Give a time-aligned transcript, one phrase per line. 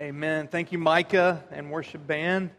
[0.00, 0.46] Amen.
[0.46, 2.50] Thank you, Micah and worship band.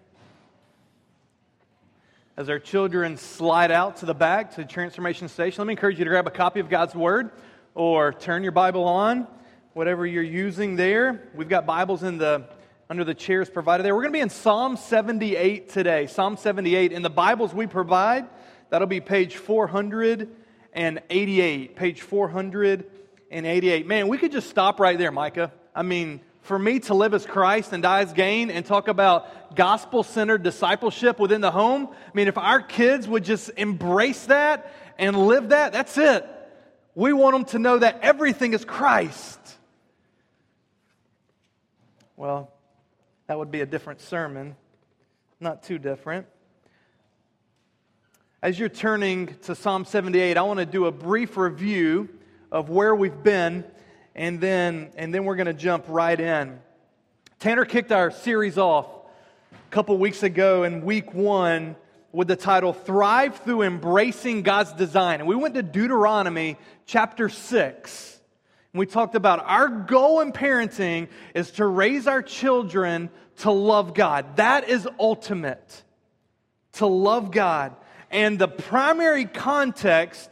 [2.35, 5.97] As our children slide out to the back to the transformation station, let me encourage
[5.97, 7.31] you to grab a copy of God's Word
[7.75, 9.25] or turn your Bible on,
[9.71, 11.29] whatever you're using there.
[11.33, 12.43] We've got Bibles in the
[12.89, 13.95] under the chairs provided there.
[13.95, 16.07] We're going to be in Psalm 78 today.
[16.07, 16.91] Psalm 78.
[16.91, 18.25] In the Bibles we provide,
[18.69, 21.75] that'll be page 488.
[21.77, 23.87] Page 488.
[23.87, 25.53] Man, we could just stop right there, Micah.
[25.73, 29.55] I mean, for me to live as Christ and die as gain and talk about
[29.55, 34.73] gospel centered discipleship within the home, I mean, if our kids would just embrace that
[34.97, 36.25] and live that, that's it.
[36.95, 39.39] We want them to know that everything is Christ.
[42.17, 42.51] Well,
[43.27, 44.55] that would be a different sermon,
[45.39, 46.25] not too different.
[48.41, 52.09] As you're turning to Psalm 78, I want to do a brief review
[52.51, 53.63] of where we've been
[54.15, 56.59] and then, and then we're going to jump right in.
[57.39, 58.87] Tanner kicked our series off
[59.51, 61.75] a couple weeks ago in week one
[62.11, 65.19] with the title Thrive Through Embracing God's Design.
[65.19, 68.19] And we went to Deuteronomy chapter 6.
[68.73, 73.93] And we talked about our goal in parenting is to raise our children to love
[73.93, 74.35] God.
[74.35, 75.83] That is ultimate.
[76.73, 77.75] To love God.
[78.11, 80.29] And the primary context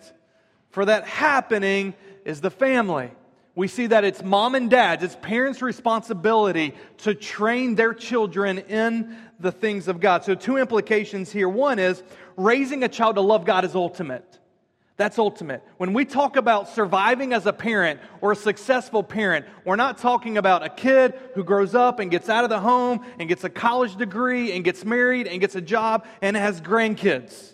[0.72, 1.94] for that happening
[2.26, 3.12] is the family
[3.58, 9.18] we see that it's mom and dad's, it's parents' responsibility to train their children in
[9.40, 10.24] the things of God.
[10.24, 11.50] So, two implications here.
[11.50, 12.04] One is
[12.36, 14.38] raising a child to love God is ultimate.
[14.96, 15.64] That's ultimate.
[15.78, 20.38] When we talk about surviving as a parent or a successful parent, we're not talking
[20.38, 23.50] about a kid who grows up and gets out of the home and gets a
[23.50, 27.54] college degree and gets married and gets a job and has grandkids.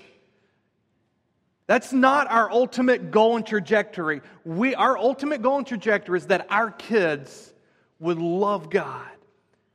[1.66, 4.22] That's not our ultimate goal and trajectory.
[4.44, 7.53] We, our ultimate goal and trajectory is that our kids
[8.00, 9.08] would love God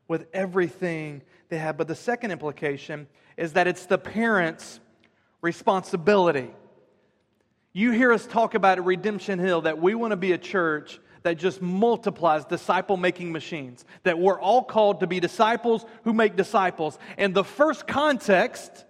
[0.07, 1.77] with everything they have.
[1.77, 4.81] But the second implication is that it's the parents'
[5.41, 6.51] responsibility.
[7.73, 11.01] You hear us talk about at Redemption Hill that we want to be a church
[11.23, 16.37] that just multiplies disciple making machines, that we're all called to be disciples who make
[16.37, 16.99] disciples.
[17.17, 18.85] And the first context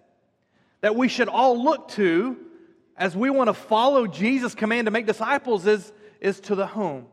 [0.81, 2.37] that we should all look to
[2.99, 7.07] as we want to follow Jesus' command to make disciples is, is to the home.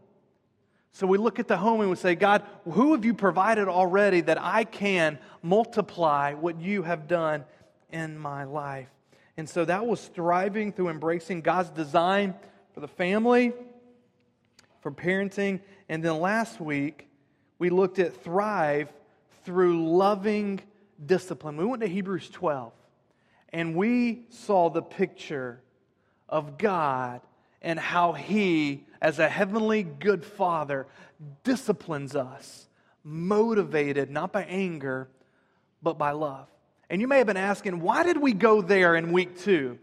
[0.91, 4.21] So we look at the home and we say, God, who have you provided already
[4.21, 7.45] that I can multiply what you have done
[7.91, 8.87] in my life?
[9.37, 12.33] And so that was thriving through embracing God's design
[12.73, 13.53] for the family,
[14.81, 15.59] for parenting.
[15.89, 17.07] And then last week,
[17.59, 18.91] we looked at thrive
[19.43, 20.61] through loving
[21.05, 21.57] discipline.
[21.57, 22.71] We went to Hebrews 12,
[23.49, 25.61] and we saw the picture
[26.29, 27.21] of God
[27.61, 30.87] and how He, as a heavenly good Father,
[31.43, 32.67] disciplines us,
[33.03, 35.09] motivated not by anger,
[35.81, 36.47] but by love.
[36.89, 39.79] And you may have been asking, why did we go there in week two?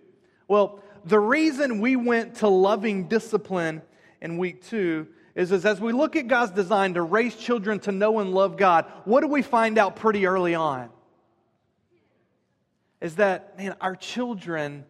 [0.47, 3.83] Well, the reason we went to loving discipline
[4.21, 7.93] in week two is, is as we look at God's design to raise children to
[7.93, 10.91] know and love God, what do we find out pretty early on?
[13.01, 14.85] Is that, man, our children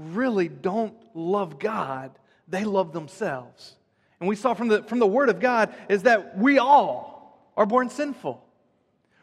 [0.00, 2.10] really don't love God,
[2.48, 3.76] they love themselves.
[4.18, 7.66] And we saw from the, from the Word of God is that we all are
[7.66, 8.44] born sinful.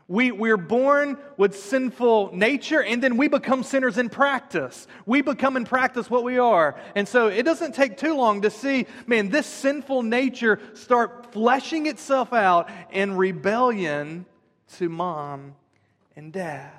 [0.09, 4.87] We, we're born with sinful nature, and then we become sinners in practice.
[5.05, 6.79] We become in practice what we are.
[6.95, 11.87] And so it doesn't take too long to see, man, this sinful nature start fleshing
[11.87, 14.25] itself out in rebellion
[14.77, 15.55] to mom
[16.15, 16.71] and dad.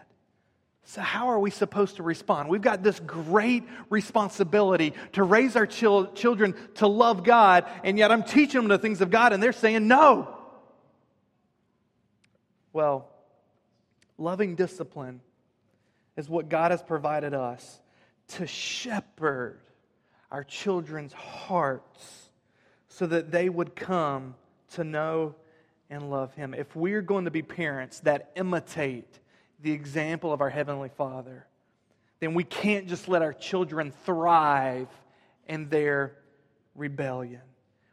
[0.90, 2.48] So, how are we supposed to respond?
[2.48, 8.10] We've got this great responsibility to raise our chil- children to love God, and yet
[8.10, 10.34] I'm teaching them the things of God, and they're saying no.
[12.72, 13.06] Well,
[14.16, 15.20] loving discipline
[16.16, 17.82] is what God has provided us
[18.28, 19.60] to shepherd
[20.30, 22.30] our children's hearts
[22.88, 24.36] so that they would come
[24.70, 25.34] to know
[25.90, 26.54] and love Him.
[26.54, 29.18] If we're going to be parents that imitate,
[29.60, 31.46] the example of our Heavenly Father,
[32.20, 34.88] then we can't just let our children thrive
[35.46, 36.16] in their
[36.74, 37.42] rebellion.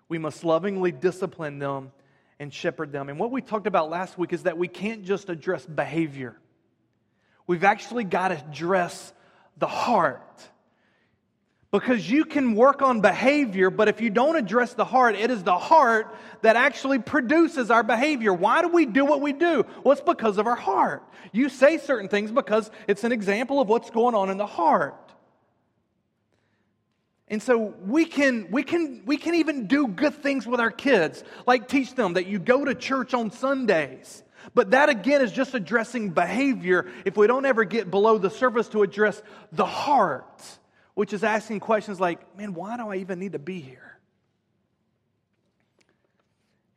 [0.07, 1.91] We must lovingly discipline them
[2.39, 3.09] and shepherd them.
[3.09, 6.37] And what we talked about last week is that we can't just address behavior,
[7.47, 9.13] we've actually got to address
[9.57, 10.49] the heart.
[11.75, 15.43] Because you can work on behavior, but if you don't address the heart, it is
[15.43, 18.33] the heart that actually produces our behavior.
[18.33, 19.65] Why do we do what we do?
[19.83, 21.03] Well, it's because of our heart.
[21.33, 24.95] You say certain things because it's an example of what's going on in the heart.
[27.27, 31.25] And so we can, we, can, we can even do good things with our kids,
[31.45, 34.23] like teach them that you go to church on Sundays.
[34.53, 38.69] But that again is just addressing behavior if we don't ever get below the surface
[38.69, 40.41] to address the heart,
[40.95, 43.99] which is asking questions like, man, why do I even need to be here?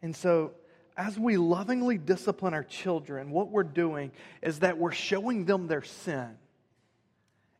[0.02, 0.52] And so,
[0.96, 4.10] as we lovingly discipline our children, what we're doing
[4.42, 6.36] is that we're showing them their sin.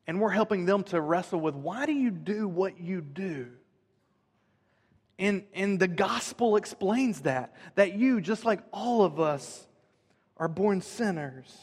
[0.08, 3.48] And we're helping them to wrestle with why do you do what you do?
[5.18, 9.66] And, and the gospel explains that, that you, just like all of us,
[10.36, 11.56] are born sinners.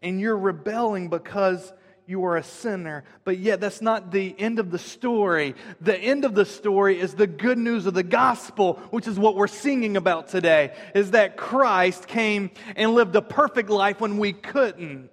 [0.00, 1.72] And you're rebelling because
[2.10, 3.04] you are a sinner.
[3.24, 5.54] But yet, that's not the end of the story.
[5.80, 9.36] The end of the story is the good news of the gospel, which is what
[9.36, 14.32] we're singing about today, is that Christ came and lived a perfect life when we
[14.32, 15.08] couldn't.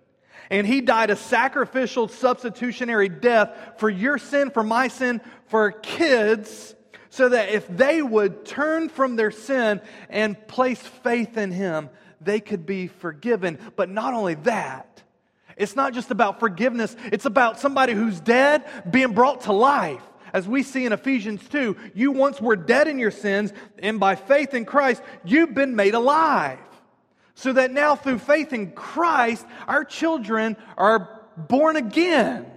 [0.49, 6.73] And he died a sacrificial, substitutionary death for your sin, for my sin, for kids,
[7.09, 11.89] so that if they would turn from their sin and place faith in him,
[12.21, 13.59] they could be forgiven.
[13.75, 15.03] But not only that,
[15.57, 20.01] it's not just about forgiveness, it's about somebody who's dead being brought to life.
[20.33, 24.15] As we see in Ephesians 2, you once were dead in your sins, and by
[24.15, 26.59] faith in Christ, you've been made alive.
[27.35, 32.51] So that now, through faith in Christ, our children are born again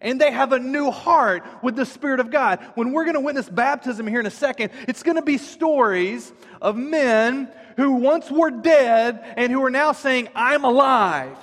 [0.00, 2.60] and they have a new heart with the Spirit of God.
[2.74, 6.32] When we're going to witness baptism here in a second, it's going to be stories
[6.60, 11.36] of men who once were dead and who are now saying, I'm alive.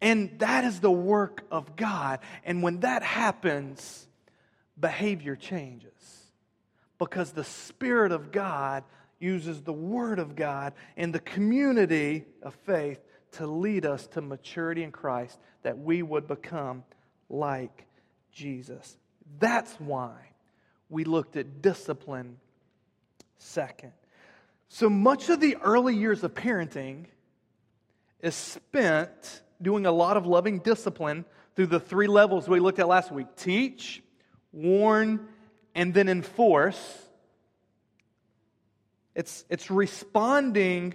[0.00, 2.20] And that is the work of God.
[2.44, 4.06] And when that happens,
[4.78, 5.92] behavior changes
[6.98, 8.84] because the Spirit of God
[9.18, 13.00] uses the Word of God and the community of faith
[13.32, 16.84] to lead us to maturity in Christ that we would become
[17.28, 17.86] like
[18.32, 18.96] Jesus.
[19.38, 20.14] That's why
[20.88, 22.38] we looked at discipline
[23.38, 23.92] second.
[24.68, 27.06] So much of the early years of parenting
[28.20, 31.24] is spent doing a lot of loving discipline
[31.56, 34.02] through the three levels we looked at last week teach,
[34.52, 35.26] warn,
[35.74, 36.98] and then enforce.
[39.14, 40.94] It's, it's responding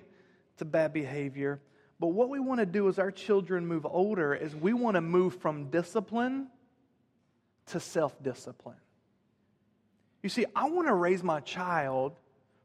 [0.57, 1.61] to bad behavior.
[1.99, 5.01] But what we want to do as our children move older is we want to
[5.01, 6.47] move from discipline
[7.67, 8.75] to self discipline.
[10.21, 12.13] You see, I want to raise my child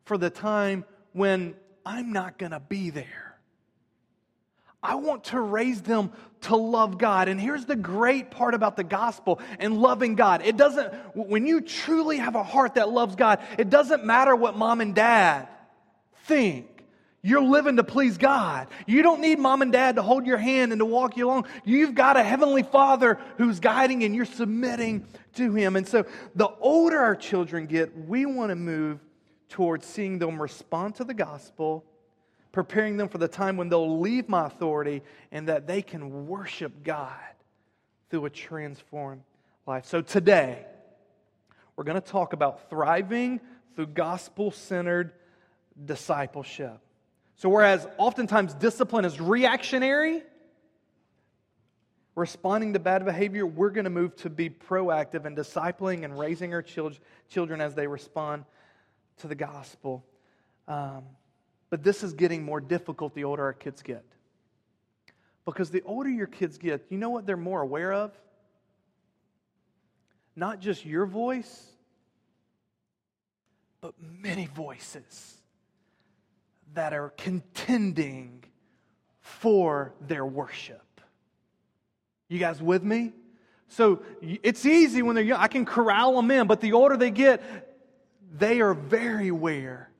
[0.05, 1.55] for the time when
[1.85, 3.28] I'm not going to be there.
[4.83, 7.29] I want to raise them to love God.
[7.29, 10.43] And here's the great part about the gospel and loving God.
[10.45, 14.57] It doesn't, when you truly have a heart that loves God, it doesn't matter what
[14.57, 15.49] mom and dad
[16.25, 16.67] think.
[17.21, 18.69] You're living to please God.
[18.87, 21.47] You don't need mom and dad to hold your hand and to walk you along.
[21.65, 25.05] You've got a heavenly father who's guiding and you're submitting
[25.35, 25.75] to him.
[25.75, 29.01] And so the older our children get, we want to move
[29.49, 31.85] towards seeing them respond to the gospel,
[32.53, 36.83] preparing them for the time when they'll leave my authority and that they can worship
[36.83, 37.12] God
[38.11, 39.23] through a transformed
[39.67, 39.85] life.
[39.85, 40.65] So today,
[41.77, 43.41] we're going to talk about thriving
[43.77, 45.12] through gospel centered
[45.85, 46.81] discipleship.
[47.37, 50.23] So, whereas oftentimes discipline is reactionary,
[52.17, 56.53] responding to bad behavior, we're going to move to be proactive in discipling and raising
[56.53, 58.44] our children as they respond
[59.19, 60.05] to the gospel.
[60.67, 61.05] Um,
[61.70, 64.05] but this is getting more difficult the older our kids get.
[65.44, 68.13] Because the older your kids get, you know what they're more aware of?
[70.37, 71.67] Not just your voice,
[73.81, 75.37] but many voices
[76.75, 78.44] that are contending
[79.20, 81.01] for their worship.
[82.29, 83.13] You guys with me?
[83.69, 85.41] So it's easy when they're young.
[85.41, 87.43] I can corral them in, but the older they get,
[88.37, 89.91] they are very aware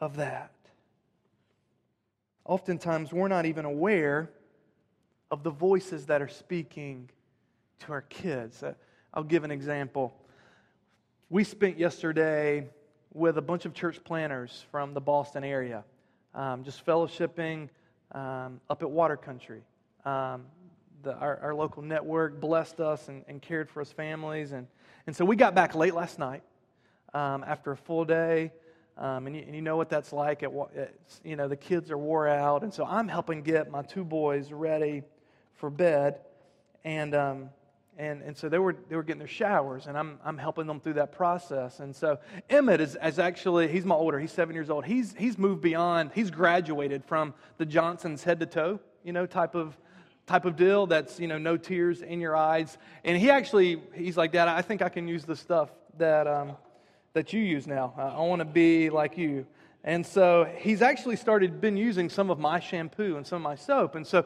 [0.00, 0.52] of that.
[2.44, 4.30] Oftentimes, we're not even aware
[5.30, 7.08] of the voices that are speaking
[7.80, 8.62] to our kids.
[8.62, 8.74] Uh,
[9.14, 10.14] I'll give an example.
[11.28, 12.68] We spent yesterday
[13.12, 15.84] with a bunch of church planters from the Boston area,
[16.34, 17.68] um, just fellowshipping
[18.12, 19.62] um, up at Water Country.
[20.04, 20.44] Um,
[21.02, 24.52] the, our, our, local network blessed us and, and, cared for us families.
[24.52, 24.66] And,
[25.06, 26.42] and so we got back late last night
[27.14, 28.52] um, after a full day.
[29.00, 30.42] Um, and you, and, you, know what that's like.
[30.42, 30.52] At,
[31.24, 32.62] you know, the kids are wore out.
[32.62, 35.02] And so I'm helping get my two boys ready
[35.54, 36.20] for bed.
[36.84, 37.50] And um,
[38.00, 40.80] and, and so they were, they were getting their showers, and I'm, I'm helping them
[40.80, 41.80] through that process.
[41.80, 44.86] And so Emmett is, is actually, he's my older, he's seven years old.
[44.86, 49.54] He's, he's moved beyond, he's graduated from the Johnson's head to toe, you know, type
[49.54, 49.76] of,
[50.26, 52.78] type of deal that's, you know, no tears in your eyes.
[53.04, 56.56] And he actually, he's like, Dad, I think I can use the stuff that, um,
[57.12, 57.94] that you use now.
[57.96, 59.46] I want to be like you.
[59.82, 63.56] And so he's actually started been using some of my shampoo and some of my
[63.56, 63.94] soap.
[63.94, 64.24] And so,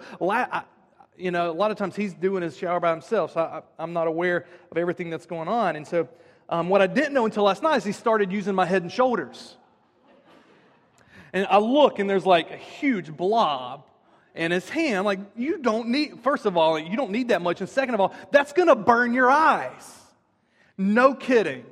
[1.16, 3.32] you know, a lot of times he's doing his shower by himself.
[3.34, 5.76] So I, am not aware of everything that's going on.
[5.76, 6.08] And so
[6.48, 8.90] um, what I didn't know until last night is he started using my head and
[8.90, 9.56] shoulders.
[11.32, 13.84] And I look and there's like a huge blob
[14.34, 15.04] in his hand.
[15.04, 17.60] Like, you don't need, first of all, you don't need that much.
[17.60, 20.00] And second of all, that's going to burn your eyes.
[20.76, 21.64] No kidding.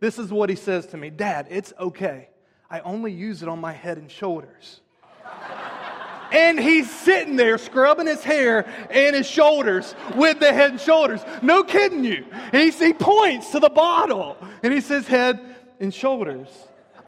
[0.00, 2.28] This is what he says to me Dad, it's okay.
[2.70, 4.80] I only use it on my head and shoulders.
[6.32, 11.20] and he's sitting there scrubbing his hair and his shoulders with the head and shoulders.
[11.40, 12.26] No kidding you.
[12.52, 15.40] He, he points to the bottle and he says, head
[15.80, 16.48] and shoulders.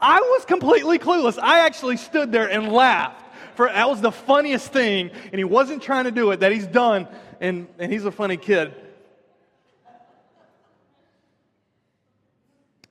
[0.01, 1.37] I was completely clueless.
[1.37, 3.23] I actually stood there and laughed.
[3.55, 6.65] For that was the funniest thing, and he wasn't trying to do it, that he's
[6.65, 7.07] done,
[7.39, 8.73] and, and he's a funny kid.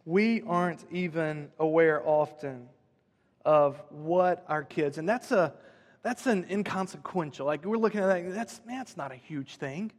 [0.05, 2.69] We aren't even aware often
[3.45, 5.55] of what our kids, and that's a
[6.03, 7.47] that's an inconsequential.
[7.47, 9.93] Like we're looking at that, that's man, that's not a huge thing.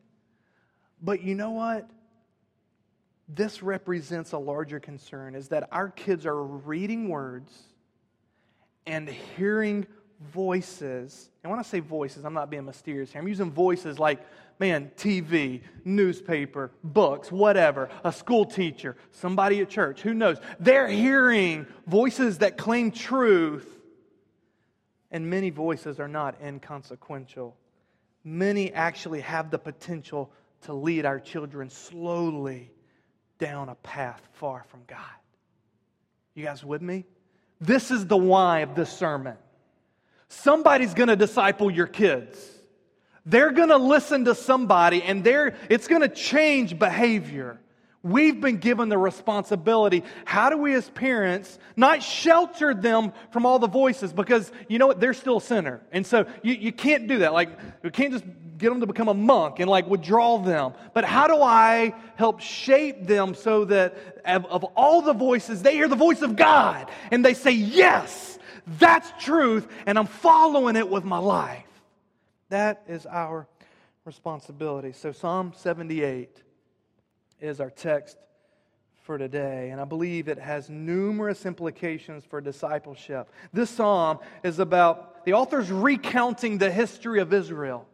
[1.01, 1.89] But you know what?
[3.27, 7.57] This represents a larger concern is that our kids are reading words
[8.85, 9.85] and hearing
[10.33, 11.29] voices.
[11.43, 13.21] And when I say voices, I'm not being mysterious here.
[13.21, 14.21] I'm using voices like
[14.61, 20.37] man, TV, newspaper, books, whatever, a school teacher, somebody at church, who knows?
[20.59, 23.67] They're hearing voices that claim truth,
[25.09, 27.57] and many voices are not inconsequential.
[28.23, 32.69] Many actually have the potential to lead our children slowly
[33.39, 34.99] down a path far from God.
[36.35, 37.05] You guys with me?
[37.59, 39.37] This is the why of this sermon.
[40.27, 42.60] Somebody's going to disciple your kids.
[43.25, 47.59] They're going to listen to somebody and they're, it's going to change behavior.
[48.03, 50.03] We've been given the responsibility.
[50.25, 54.11] How do we, as parents, not shelter them from all the voices?
[54.11, 54.99] Because you know what?
[54.99, 55.81] They're still a sinner.
[55.91, 57.31] And so you, you can't do that.
[57.31, 57.49] Like,
[57.83, 58.25] you can't just
[58.57, 60.73] get them to become a monk and like withdraw them.
[60.93, 65.75] But how do I help shape them so that of, of all the voices, they
[65.75, 68.39] hear the voice of God and they say, Yes,
[68.79, 71.65] that's truth, and I'm following it with my life.
[72.51, 73.47] That is our
[74.03, 74.91] responsibility.
[74.91, 76.43] So, Psalm 78
[77.39, 78.17] is our text
[79.03, 83.31] for today, and I believe it has numerous implications for discipleship.
[83.53, 87.87] This psalm is about the author's recounting the history of Israel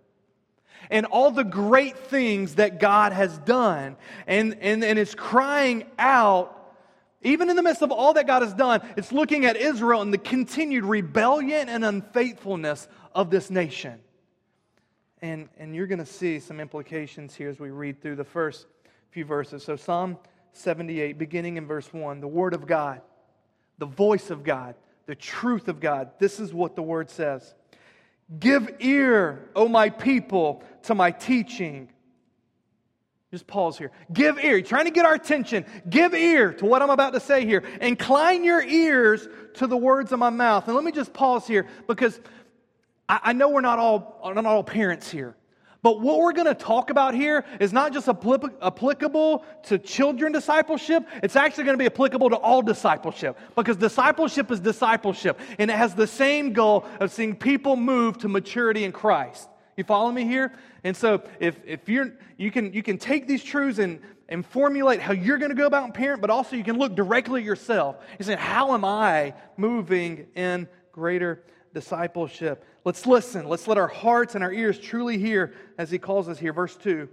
[0.89, 3.95] and all the great things that God has done,
[4.25, 6.73] and, and, and it's crying out.
[7.21, 10.11] Even in the midst of all that God has done, it's looking at Israel and
[10.11, 13.99] the continued rebellion and unfaithfulness of this nation.
[15.21, 18.67] And, and you're going to see some implications here as we read through the first
[19.09, 19.63] few verses.
[19.63, 20.17] So, Psalm
[20.53, 23.01] 78, beginning in verse 1, the Word of God,
[23.77, 24.75] the voice of God,
[25.07, 26.11] the truth of God.
[26.19, 27.55] This is what the Word says
[28.39, 31.89] Give ear, O my people, to my teaching.
[33.31, 33.91] Just pause here.
[34.13, 34.57] Give ear.
[34.57, 35.65] You're trying to get our attention.
[35.89, 37.63] Give ear to what I'm about to say here.
[37.81, 40.67] Incline your ears to the words of my mouth.
[40.67, 42.19] And let me just pause here because
[43.09, 45.35] I, I know we're not all, not all parents here.
[45.83, 51.07] But what we're going to talk about here is not just applicable to children discipleship,
[51.23, 55.77] it's actually going to be applicable to all discipleship because discipleship is discipleship and it
[55.77, 59.47] has the same goal of seeing people move to maturity in Christ.
[59.77, 60.53] You follow me here?
[60.83, 64.99] And so if, if you're, you can, you can take these truths and, and formulate
[64.99, 67.45] how you're going to go about and parent, but also you can look directly at
[67.45, 71.43] yourself and say, how am I moving in greater
[71.77, 72.65] discipleship.
[72.87, 73.49] Let's listen.
[73.49, 76.53] Let's let our hearts and our ears truly hear as he calls us here.
[76.53, 77.09] Verse 2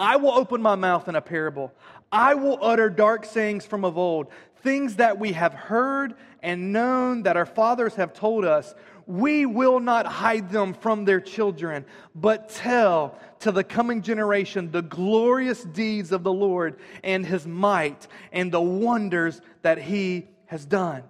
[0.00, 1.72] I will open my mouth in a parable.
[2.10, 4.32] I will utter dark sayings from of old,
[4.64, 8.74] things that we have heard and known that our fathers have told us.
[9.06, 14.82] We will not hide them from their children, but tell to the coming generation the
[14.82, 21.04] glorious deeds of the Lord and his might and the wonders that he has done.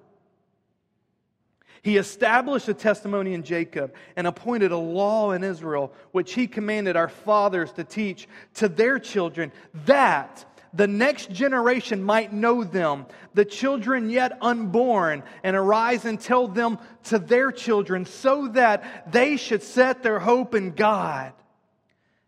[1.84, 6.96] He established a testimony in Jacob and appointed a law in Israel, which he commanded
[6.96, 9.52] our fathers to teach to their children,
[9.84, 16.48] that the next generation might know them, the children yet unborn, and arise and tell
[16.48, 21.34] them to their children, so that they should set their hope in God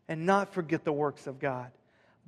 [0.06, 1.70] and not forget the works of God,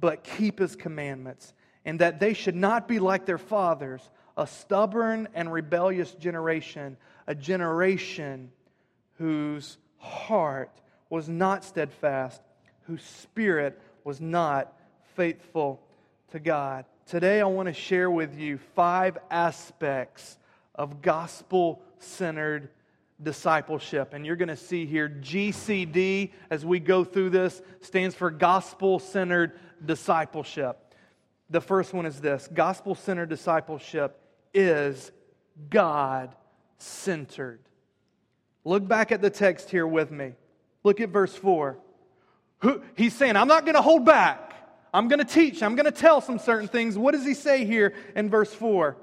[0.00, 1.52] but keep his commandments,
[1.84, 4.00] and that they should not be like their fathers,
[4.34, 6.96] a stubborn and rebellious generation
[7.28, 8.50] a generation
[9.18, 10.72] whose heart
[11.10, 12.40] was not steadfast,
[12.86, 14.72] whose spirit was not
[15.14, 15.80] faithful
[16.30, 16.86] to God.
[17.06, 20.38] Today, I want to share with you five aspects
[20.74, 22.70] of gospel centered
[23.22, 24.14] discipleship.
[24.14, 28.98] And you're going to see here GCD as we go through this stands for gospel
[28.98, 29.52] centered
[29.84, 30.94] discipleship.
[31.50, 34.18] The first one is this gospel centered discipleship
[34.54, 35.12] is
[35.68, 36.34] God
[36.78, 37.60] centered.
[38.64, 40.32] Look back at the text here with me.
[40.84, 41.78] Look at verse 4.
[42.96, 44.54] He's saying, I'm not going to hold back.
[44.92, 45.62] I'm going to teach.
[45.62, 46.96] I'm going to tell some certain things.
[46.98, 48.96] What does he say here in verse 4?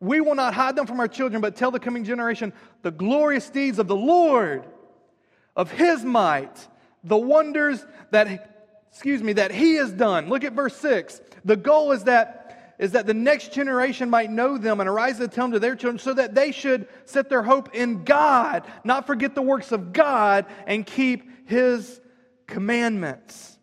[0.00, 3.50] We will not hide them from our children, but tell the coming generation the glorious
[3.50, 4.66] deeds of the Lord,
[5.56, 6.68] of his might,
[7.04, 10.28] the wonders that, excuse me, that he has done.
[10.28, 11.20] Look at verse 6.
[11.44, 12.39] The goal is that
[12.80, 15.76] is that the next generation might know them and arise to tell them to their
[15.76, 19.92] children so that they should set their hope in God, not forget the works of
[19.92, 22.00] God, and keep his
[22.46, 23.58] commandments.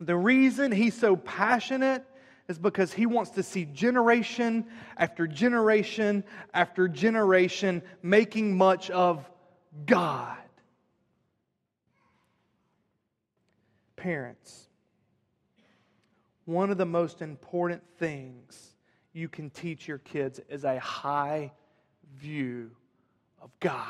[0.00, 2.04] The reason he's so passionate
[2.48, 9.30] is because he wants to see generation after generation after generation making much of
[9.86, 10.38] God.
[13.94, 14.67] Parents,
[16.48, 18.74] one of the most important things
[19.12, 21.52] you can teach your kids is a high
[22.16, 22.70] view
[23.42, 23.84] of God.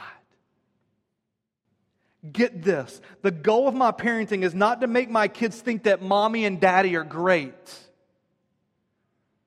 [2.32, 6.02] Get this the goal of my parenting is not to make my kids think that
[6.02, 7.78] mommy and daddy are great.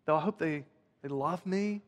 [0.06, 0.64] Though I hope they,
[1.02, 1.82] they love me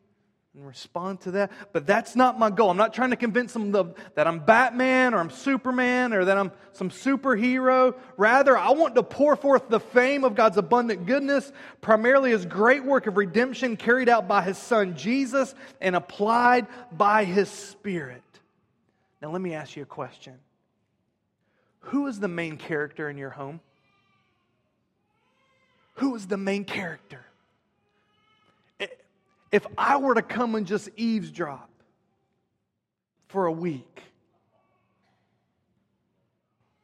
[0.56, 1.52] and respond to that.
[1.72, 2.70] But that's not my goal.
[2.70, 6.52] I'm not trying to convince them that I'm Batman or I'm Superman or that I'm
[6.74, 7.96] some superhero.
[8.18, 12.84] Rather, I want to pour forth the fame of God's abundant goodness, primarily his great
[12.84, 18.22] work of redemption carried out by his son Jesus and applied by his spirit.
[19.22, 20.38] Now, let me ask you a question
[21.80, 23.60] Who is the main character in your home?
[25.96, 27.26] Who is the main character?
[29.54, 31.70] If I were to come and just eavesdrop
[33.28, 34.02] for a week,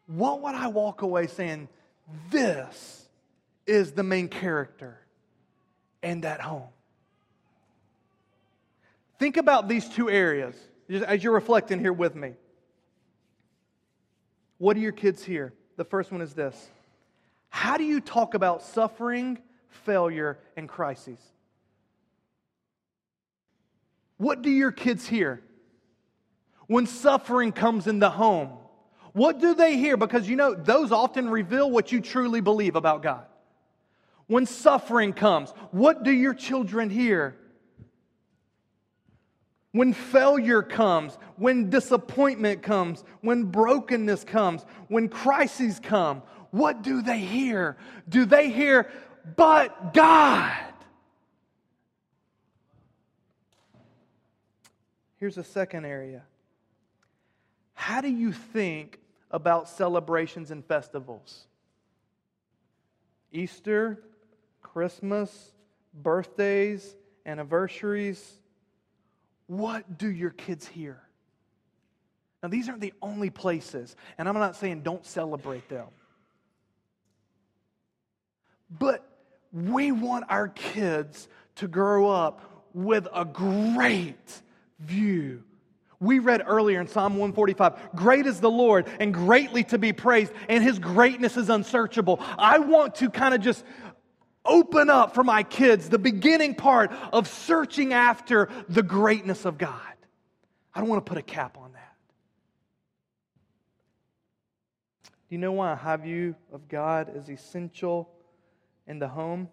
[0.05, 1.67] what would I walk away saying?
[2.29, 3.07] This
[3.65, 4.99] is the main character
[6.03, 6.69] in that home.
[9.17, 10.55] Think about these two areas
[10.89, 12.33] as you're reflecting here with me.
[14.59, 15.53] What do your kids hear?
[15.75, 16.69] The first one is this
[17.49, 21.17] How do you talk about suffering, failure, and crises?
[24.19, 25.41] What do your kids hear?
[26.67, 28.49] When suffering comes in the home,
[29.13, 29.95] what do they hear?
[29.95, 33.25] Because you know, those often reveal what you truly believe about God.
[34.27, 37.37] When suffering comes, what do your children hear?
[39.71, 47.19] When failure comes, when disappointment comes, when brokenness comes, when crises come, what do they
[47.19, 47.77] hear?
[48.09, 48.91] Do they hear,
[49.37, 50.68] but God?
[55.19, 56.23] Here's a second area.
[57.73, 58.99] How do you think
[59.31, 61.45] about celebrations and festivals?
[63.31, 64.01] Easter,
[64.61, 65.51] Christmas,
[65.93, 68.39] birthdays, anniversaries.
[69.47, 71.01] What do your kids hear?
[72.41, 75.87] Now, these aren't the only places, and I'm not saying don't celebrate them.
[78.69, 79.05] But
[79.51, 84.41] we want our kids to grow up with a great
[84.79, 85.43] view.
[85.99, 90.31] We read earlier in Psalm 145 Great is the Lord and greatly to be praised,
[90.47, 92.19] and his greatness is unsearchable.
[92.37, 93.65] I want to kind of just
[94.45, 99.73] open up for my kids the beginning part of searching after the greatness of God.
[100.73, 101.95] I don't want to put a cap on that.
[105.03, 108.09] Do you know why a high view of God is essential
[108.87, 109.49] in the home?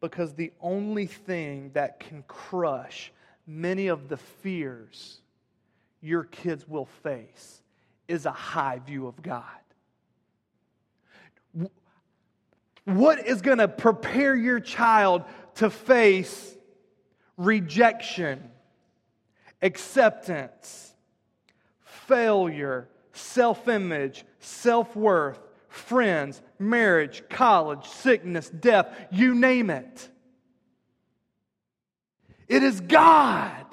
[0.00, 3.12] Because the only thing that can crush
[3.48, 5.20] many of the fears
[6.02, 7.62] your kids will face
[8.06, 9.42] is a high view of God.
[12.84, 15.24] What is going to prepare your child
[15.56, 16.56] to face
[17.36, 18.50] rejection,
[19.60, 20.94] acceptance,
[21.82, 30.08] failure, self image, self worth, friends, marriage, college, sickness, death, you name it?
[32.48, 33.66] It is God.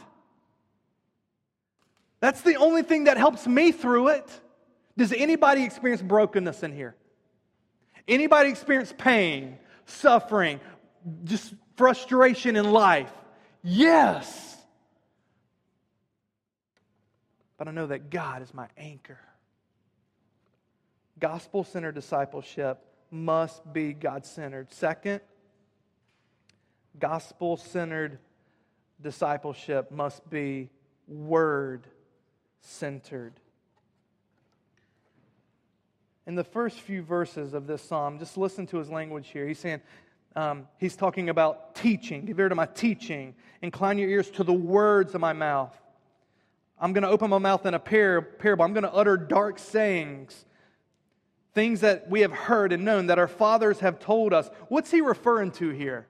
[2.19, 4.41] That's the only thing that helps me through it.
[4.97, 6.95] Does anybody experience brokenness in here?
[8.07, 10.59] Anybody experience pain, suffering,
[11.23, 13.11] just frustration in life?
[13.63, 14.57] Yes.
[17.57, 19.19] But I know that God is my anchor.
[21.19, 24.71] Gospel centered discipleship must be God centered.
[24.73, 25.21] Second,
[26.99, 28.19] gospel centered
[29.01, 30.69] discipleship must be
[31.07, 31.87] word
[32.61, 33.33] centered.
[36.27, 39.47] In the first few verses of this psalm, just listen to his language here.
[39.47, 39.81] He's saying,
[40.35, 42.25] um, he's talking about teaching.
[42.25, 43.35] Give ear to my teaching.
[43.61, 45.79] Incline your ears to the words of my mouth.
[46.79, 48.65] I'm going to open my mouth in a parable.
[48.65, 50.45] I'm going to utter dark sayings,
[51.53, 54.49] things that we have heard and known that our fathers have told us.
[54.67, 56.07] What's he referring to here?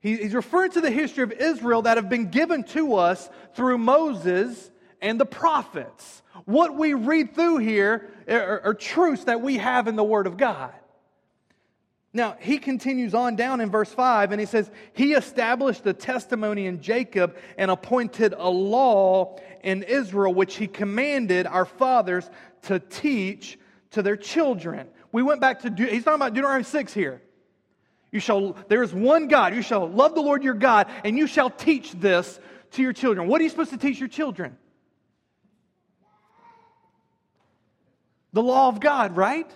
[0.00, 4.70] He's referring to the history of Israel that have been given to us through Moses
[5.02, 6.22] and the prophets.
[6.46, 10.38] What we read through here are, are truths that we have in the Word of
[10.38, 10.72] God.
[12.12, 16.66] Now, he continues on down in verse 5 and he says, He established a testimony
[16.66, 22.28] in Jacob and appointed a law in Israel, which he commanded our fathers
[22.62, 23.58] to teach
[23.92, 24.88] to their children.
[25.12, 27.22] We went back to, he's talking about Deuteronomy 6 here.
[28.12, 29.54] You shall, there is one God.
[29.54, 32.40] You shall love the Lord your God, and you shall teach this
[32.72, 33.28] to your children.
[33.28, 34.56] What are you supposed to teach your children?
[38.32, 39.50] The law of God, right?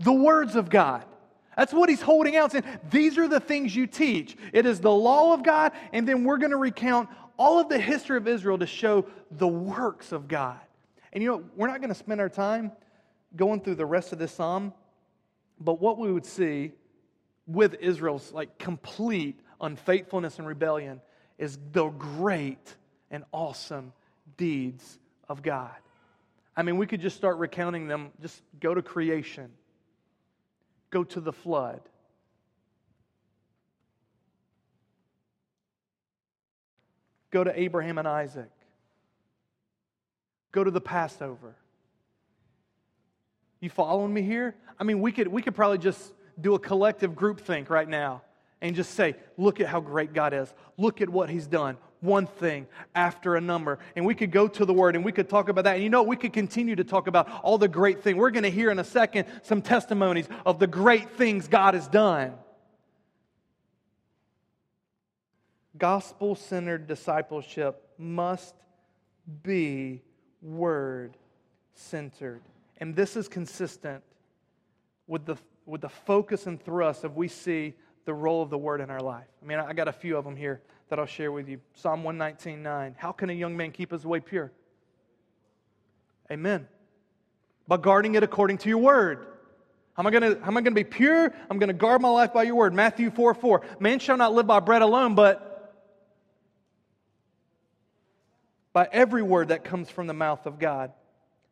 [0.00, 1.04] The words of God.
[1.56, 4.36] That's what he's holding out, saying, These are the things you teach.
[4.52, 7.78] It is the law of God, and then we're going to recount all of the
[7.78, 10.58] history of Israel to show the works of God.
[11.12, 12.72] And you know, we're not going to spend our time
[13.36, 14.72] going through the rest of this psalm,
[15.60, 16.72] but what we would see
[17.52, 21.00] with Israel's like complete unfaithfulness and rebellion
[21.38, 22.74] is the great
[23.10, 23.92] and awesome
[24.36, 25.74] deeds of God.
[26.56, 29.50] I mean, we could just start recounting them, just go to creation,
[30.90, 31.80] go to the flood.
[37.30, 38.50] Go to Abraham and Isaac.
[40.52, 41.56] Go to the Passover.
[43.60, 44.54] You following me here?
[44.78, 48.22] I mean, we could, we could probably just do a collective group think right now
[48.60, 50.52] and just say, look at how great God is.
[50.76, 53.78] Look at what He's done one thing after a number.
[53.96, 55.76] And we could go to the Word and we could talk about that.
[55.76, 58.16] And you know, we could continue to talk about all the great things.
[58.16, 61.88] We're going to hear in a second some testimonies of the great things God has
[61.88, 62.34] done.
[65.78, 68.54] Gospel centered discipleship must
[69.42, 70.02] be
[70.42, 71.16] word
[71.74, 72.42] centered.
[72.78, 74.02] And this is consistent
[75.06, 78.80] with the, with the focus and thrust of we see the role of the word
[78.80, 79.26] in our life.
[79.42, 81.60] I mean, I got a few of them here that I'll share with you.
[81.74, 82.94] Psalm 119 9.
[82.98, 84.52] How can a young man keep his way pure?
[86.30, 86.66] Amen.
[87.68, 89.26] By guarding it according to your word.
[89.94, 91.32] How am I going to, how am I to be pure?
[91.50, 92.74] I'm going to guard my life by your word.
[92.74, 93.62] Matthew 4 4.
[93.78, 95.48] Man shall not live by bread alone, but
[98.72, 100.92] by every word that comes from the mouth of God.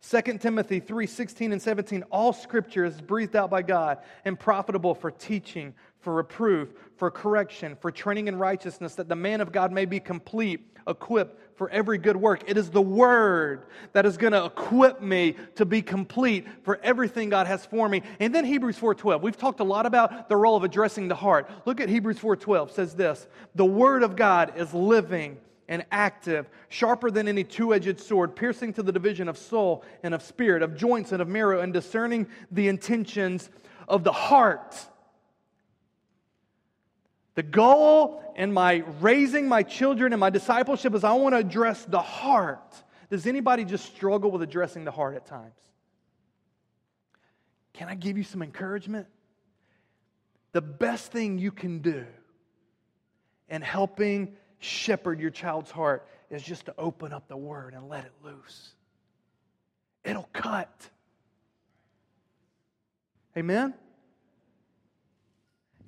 [0.08, 2.04] 2 Timothy 3 16 and 17.
[2.10, 7.76] All scripture is breathed out by God and profitable for teaching, for reproof, for correction,
[7.80, 11.98] for training in righteousness, that the man of God may be complete, equipped for every
[11.98, 12.42] good work.
[12.46, 17.28] It is the word that is going to equip me to be complete for everything
[17.28, 18.02] God has for me.
[18.18, 19.20] And then Hebrews 4:12.
[19.20, 21.50] We've talked a lot about the role of addressing the heart.
[21.66, 25.36] Look at Hebrews 4:12 says this, "The word of God is living
[25.70, 30.12] and active, sharper than any two edged sword, piercing to the division of soul and
[30.12, 33.48] of spirit, of joints and of marrow, and discerning the intentions
[33.88, 34.76] of the heart.
[37.36, 41.84] The goal in my raising my children and my discipleship is I want to address
[41.84, 42.74] the heart.
[43.08, 45.54] Does anybody just struggle with addressing the heart at times?
[47.74, 49.06] Can I give you some encouragement?
[50.50, 52.06] The best thing you can do
[53.48, 58.04] in helping shepherd your child's heart is just to open up the word and let
[58.04, 58.70] it loose.
[60.04, 60.70] It'll cut.
[63.36, 63.74] Amen?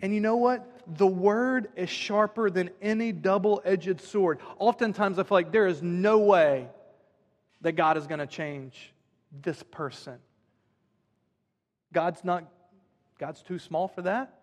[0.00, 0.68] And you know what?
[0.98, 4.40] The word is sharper than any double edged sword.
[4.58, 6.66] Oftentimes, I feel like there is no way
[7.60, 8.92] that God is going to change
[9.42, 10.18] this person.
[11.92, 12.50] God's not,
[13.18, 14.41] God's too small for that.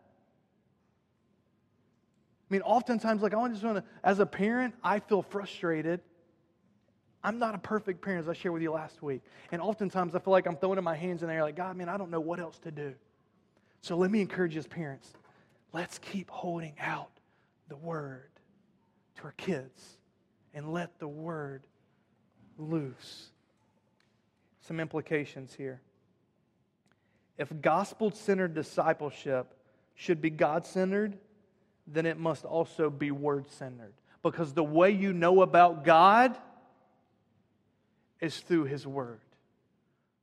[2.49, 6.01] I mean, oftentimes, like, I just want to, as a parent, I feel frustrated.
[7.23, 9.21] I'm not a perfect parent, as I shared with you last week.
[9.51, 11.89] And oftentimes, I feel like I'm throwing my hands in the air, like, God, man,
[11.89, 12.95] I don't know what else to do.
[13.81, 15.13] So let me encourage you as parents
[15.71, 17.11] let's keep holding out
[17.67, 18.31] the word
[19.17, 19.97] to our kids
[20.53, 21.67] and let the word
[22.57, 23.29] loose.
[24.61, 25.81] Some implications here.
[27.37, 29.53] If gospel centered discipleship
[29.95, 31.17] should be God centered,
[31.91, 33.93] then it must also be word centered.
[34.21, 36.37] Because the way you know about God
[38.19, 39.19] is through His Word.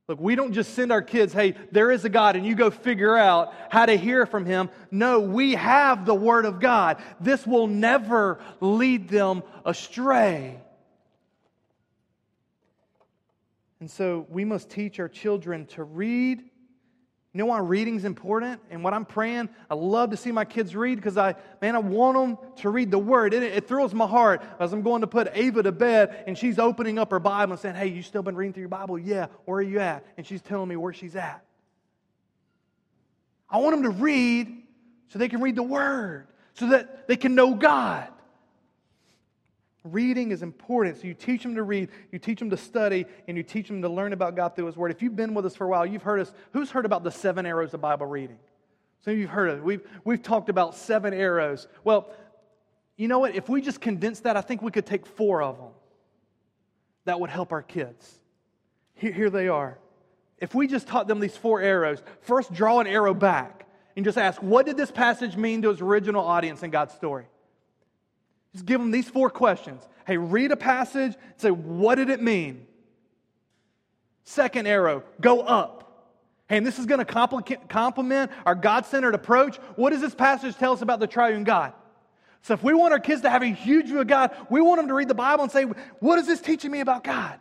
[0.07, 2.69] Look, we don't just send our kids, hey, there is a God, and you go
[2.69, 4.69] figure out how to hear from Him.
[4.89, 7.01] No, we have the Word of God.
[7.19, 10.61] This will never lead them astray.
[13.79, 16.43] And so we must teach our children to read
[17.37, 18.59] you know why reading's important?
[18.71, 21.77] And what I'm praying, I love to see my kids read because I, man, I
[21.77, 23.31] want them to read the Word.
[23.31, 26.57] It, it, thrills my heart as I'm going to put Ava to bed and she's
[26.57, 28.97] opening up her Bible and saying, Hey, you still been reading through your Bible?
[28.97, 29.27] Yeah.
[29.45, 30.03] Where are you at?
[30.17, 31.45] And she's telling me where she's at.
[33.47, 34.63] I want them to read
[35.09, 38.07] so they can read the Word, so that they can know God.
[39.91, 40.97] Reading is important.
[40.97, 43.81] So you teach them to read, you teach them to study, and you teach them
[43.81, 44.91] to learn about God through His Word.
[44.91, 46.31] If you've been with us for a while, you've heard us.
[46.53, 48.37] Who's heard about the seven arrows of Bible reading?
[49.03, 49.63] Some of you have heard of it.
[49.63, 51.67] We've, we've talked about seven arrows.
[51.83, 52.09] Well,
[52.97, 53.35] you know what?
[53.35, 55.71] If we just condense that, I think we could take four of them.
[57.05, 58.11] That would help our kids.
[58.95, 59.77] Here, here they are.
[60.39, 64.17] If we just taught them these four arrows, first draw an arrow back and just
[64.17, 67.25] ask, what did this passage mean to its original audience in God's story?
[68.53, 69.81] Just give them these four questions.
[70.05, 72.65] Hey, read a passage, say, what did it mean?
[74.23, 75.77] Second arrow, go up.
[76.49, 79.57] Hey, and this is going to complement our God centered approach.
[79.75, 81.73] What does this passage tell us about the triune God?
[82.41, 84.79] So, if we want our kids to have a huge view of God, we want
[84.79, 85.63] them to read the Bible and say,
[85.99, 87.39] What is this teaching me about God?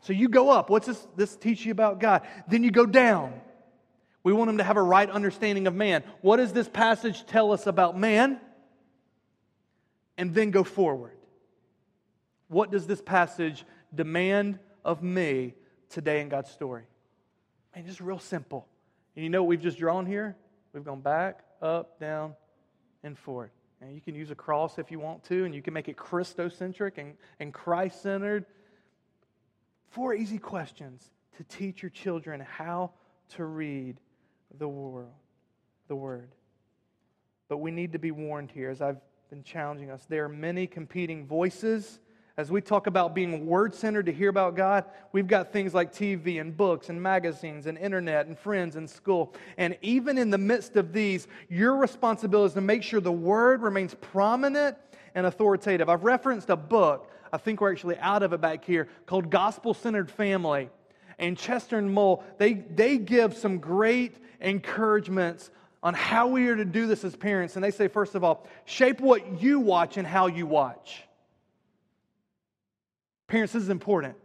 [0.00, 0.70] So, you go up.
[0.70, 2.22] What's this, this teach you about God?
[2.48, 3.32] Then you go down.
[4.22, 6.04] We want them to have a right understanding of man.
[6.20, 8.40] What does this passage tell us about man?
[10.18, 11.16] And then go forward.
[12.48, 15.54] What does this passage demand of me
[15.88, 16.84] today in God's story?
[17.72, 18.66] And just real simple.
[19.14, 20.36] And you know what we've just drawn here?
[20.72, 22.34] We've gone back, up, down,
[23.02, 23.50] and forward.
[23.80, 25.96] And you can use a cross if you want to, and you can make it
[25.96, 28.44] Christocentric and, and Christ centered.
[29.90, 32.90] Four easy questions to teach your children how
[33.36, 33.98] to read
[34.58, 35.12] the world,
[35.86, 36.30] the word.
[37.48, 40.06] But we need to be warned here, as I've been challenging us.
[40.08, 42.00] There are many competing voices.
[42.38, 45.92] As we talk about being word centered to hear about God, we've got things like
[45.92, 49.34] TV and books and magazines and internet and friends and school.
[49.58, 53.60] And even in the midst of these, your responsibility is to make sure the word
[53.60, 54.78] remains prominent
[55.14, 55.90] and authoritative.
[55.90, 59.74] I've referenced a book, I think we're actually out of it back here, called Gospel
[59.74, 60.70] Centered Family.
[61.18, 65.50] And Chester and Moll, they, they give some great encouragements
[65.82, 67.54] on how we are to do this as parents.
[67.56, 71.02] And they say, first of all, shape what you watch and how you watch.
[73.28, 74.16] Parents, this is important.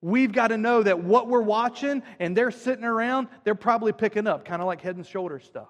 [0.00, 4.26] We've got to know that what we're watching and they're sitting around, they're probably picking
[4.26, 5.68] up, kind of like head and shoulder stuff.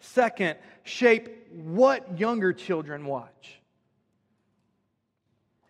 [0.00, 3.60] Second, shape what younger children watch.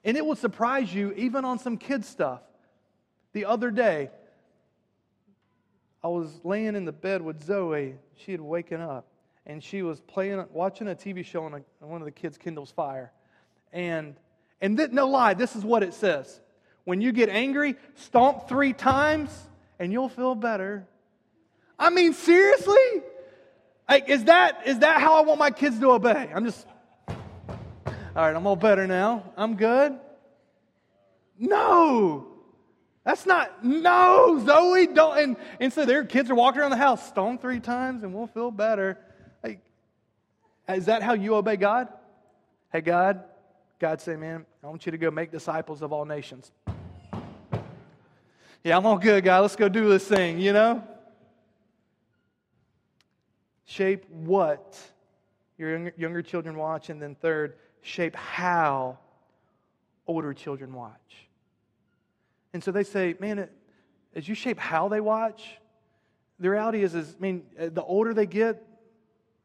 [0.04, 2.40] And it will surprise you, even on some kid stuff.
[3.32, 4.10] The other day,
[6.06, 7.96] I was laying in the bed with Zoe.
[8.14, 9.08] She had waken up
[9.44, 12.38] and she was playing, watching a TV show on, a, on one of the kids'
[12.38, 13.10] Kindle's Fire.
[13.72, 14.14] And,
[14.60, 16.40] and th- no lie, this is what it says.
[16.84, 19.36] When you get angry, stomp three times
[19.80, 20.86] and you'll feel better.
[21.76, 23.02] I mean, seriously?
[23.88, 26.30] Like, is that, is that how I want my kids to obey?
[26.32, 26.68] I'm just,
[27.08, 27.16] all
[28.14, 29.32] right, I'm all better now.
[29.36, 29.98] I'm good.
[31.36, 32.35] No.
[33.06, 35.16] That's not, no, Zoe, don't.
[35.16, 38.26] And, and so their kids are walking around the house, stone three times, and we'll
[38.26, 38.98] feel better.
[39.44, 39.60] Like,
[40.68, 41.86] is that how you obey God?
[42.72, 43.22] Hey, God,
[43.78, 46.50] God say, man, I want you to go make disciples of all nations.
[48.64, 49.42] Yeah, I'm all good, God.
[49.42, 50.82] Let's go do this thing, you know?
[53.66, 54.80] Shape what
[55.58, 58.98] your younger, younger children watch, and then third, shape how
[60.08, 61.25] older children watch.
[62.56, 63.50] And so they say, man,
[64.14, 65.58] as you shape how they watch,
[66.40, 68.66] the reality is, is I mean, uh, the older they get,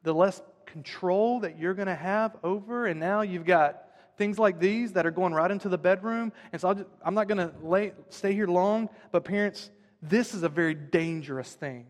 [0.03, 2.85] the less control that you're going to have over.
[2.85, 3.83] And now you've got
[4.15, 6.31] things like these that are going right into the bedroom.
[6.53, 9.71] And so i am not going to stay here long, but parents,
[10.01, 11.87] this is a very dangerous thing.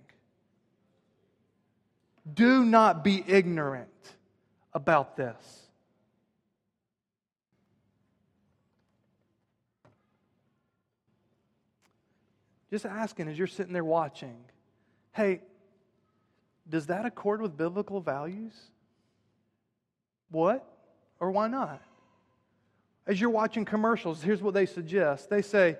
[2.34, 4.15] Do not be ignorant
[4.73, 5.36] about this.
[12.71, 14.38] Just asking as you're sitting there watching,
[15.12, 15.41] hey,
[16.69, 18.53] does that accord with biblical values?
[20.29, 20.65] What?
[21.19, 21.81] Or why not?
[23.05, 25.29] As you're watching commercials, here's what they suggest.
[25.29, 25.77] They say,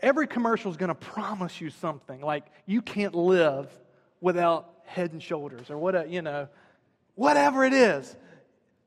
[0.00, 3.68] every commercial is going to promise you something like you can't live
[4.20, 6.48] without head and shoulders or what, you know,
[7.16, 8.16] whatever it is.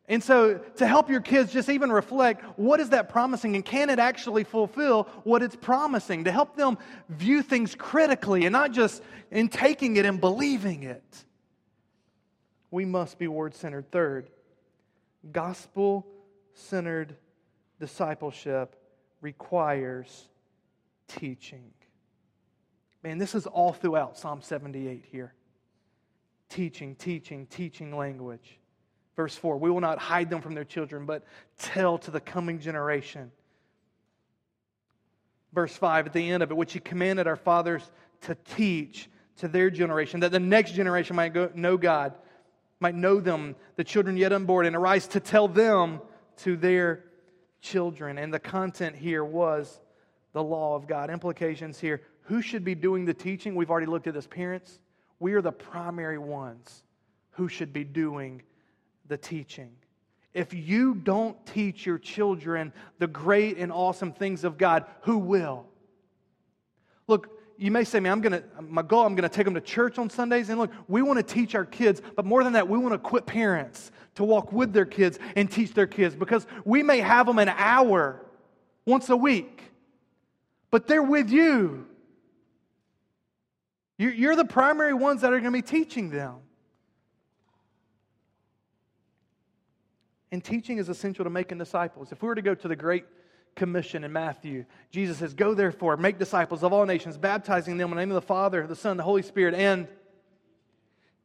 [0.10, 3.90] And so, to help your kids just even reflect, what is that promising and can
[3.90, 6.26] it actually fulfill what it's promising?
[6.26, 11.26] To help them view things critically and not just in taking it and believing it.
[12.70, 13.92] We must be word centered.
[13.92, 14.30] Third,
[15.32, 16.06] gospel
[16.54, 17.16] centered
[17.80, 18.76] discipleship
[19.22, 20.28] requires
[21.08, 21.72] teaching.
[23.04, 25.34] Man, this is all throughout Psalm 78 here.
[26.50, 28.60] Teaching, teaching, teaching language.
[29.16, 31.24] Verse 4 We will not hide them from their children, but
[31.58, 33.32] tell to the coming generation.
[35.54, 37.84] Verse 5 at the end of it, which he commanded our fathers
[38.22, 42.14] to teach to their generation, that the next generation might go, know God,
[42.80, 46.02] might know them, the children yet unborn, and arise to tell them
[46.38, 47.04] to their
[47.62, 48.18] children.
[48.18, 49.80] And the content here was
[50.34, 51.10] the law of God.
[51.10, 53.56] Implications here who should be doing the teaching?
[53.56, 54.28] We've already looked at this.
[54.28, 54.80] Parents,
[55.20, 56.84] we are the primary ones
[57.32, 58.42] who should be doing
[59.08, 59.72] the teaching.
[60.34, 65.66] If you don't teach your children the great and awesome things of God, who will?
[67.08, 70.00] Look, you may say, man, I'm gonna, my goal, I'm gonna take them to church
[70.00, 70.50] on Sundays.
[70.50, 72.96] And look, we want to teach our kids, but more than that, we want to
[72.96, 77.28] equip parents to walk with their kids and teach their kids because we may have
[77.28, 78.26] them an hour
[78.86, 79.62] once a week,
[80.72, 81.88] but they're with you.
[83.98, 86.36] You're the primary ones that are going to be teaching them.
[90.34, 92.12] And teaching is essential to making disciples.
[92.12, 93.06] If we were to go to the Great
[93.56, 97.98] Commission in Matthew, Jesus says, Go therefore, make disciples of all nations, baptizing them in
[97.98, 99.88] the name of the Father, the Son, the Holy Spirit, and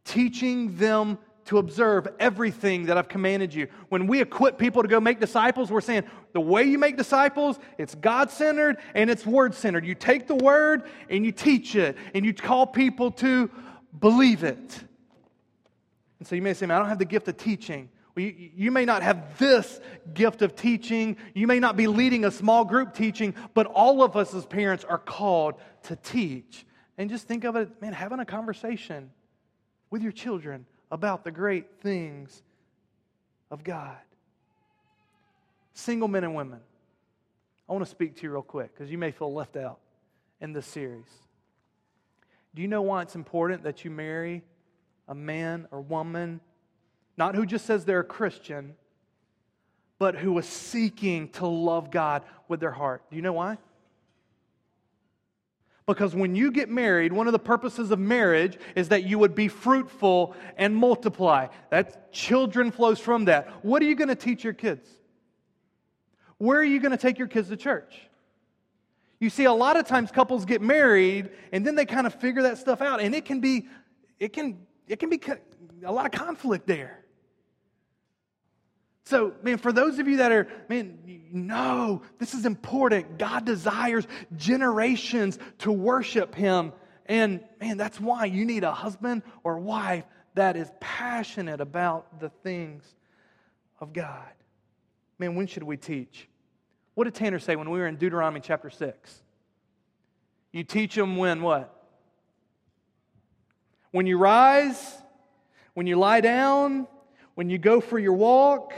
[0.05, 1.17] teaching them
[1.47, 3.69] to observe everything that I've commanded you.
[3.89, 7.59] When we equip people to go make disciples, we're saying the way you make disciples,
[7.79, 9.87] it's God centered and it's word centered.
[9.87, 13.51] You take the word and you teach it and you call people to
[13.99, 14.85] believe it.
[16.19, 17.89] And so you may say, I don't have the gift of teaching.
[18.19, 19.81] You, you may not have this
[20.13, 21.17] gift of teaching.
[21.35, 24.85] You may not be leading a small group teaching, but all of us as parents
[24.85, 25.55] are called
[25.85, 26.67] to teach.
[26.97, 29.11] And just think of it, man, having a conversation
[29.91, 32.43] with your children about the great things
[33.51, 33.97] of God.
[35.75, 36.61] Single men and women,
[37.69, 39.79] I want to speak to you real quick because you may feel left out
[40.41, 41.07] in this series.
[42.55, 44.43] Do you know why it's important that you marry
[45.07, 46.41] a man or woman,
[47.19, 48.77] not who just says they're a Christian,
[49.99, 53.03] but who is seeking to love God with their heart?
[53.11, 53.59] Do you know why?
[55.85, 59.35] Because when you get married, one of the purposes of marriage is that you would
[59.35, 61.49] be fruitful and multiply.
[61.71, 63.65] That children flows from that.
[63.65, 64.87] What are you going to teach your kids?
[66.37, 68.03] Where are you going to take your kids to church?
[69.19, 72.43] You see, a lot of times couples get married and then they kind of figure
[72.43, 73.67] that stuff out, and it can be,
[74.21, 75.21] it can, it can be
[75.85, 76.98] a lot of conflict there.
[79.09, 80.99] So, man, for those of you that are, man,
[81.33, 83.17] no, know, this is important.
[83.17, 86.75] God desires generations to worship Him.
[87.07, 92.29] And, man, that's why you need a husband or wife that is passionate about the
[92.29, 92.85] things
[93.81, 94.29] of God.
[95.19, 96.29] Man, when should we teach?
[96.95, 99.23] What did Tanner say when we were in Deuteronomy chapter 6?
[100.53, 101.75] You teach them when what?
[103.91, 104.99] When you rise,
[105.73, 106.87] when you lie down,
[107.37, 108.75] when you go for your walk,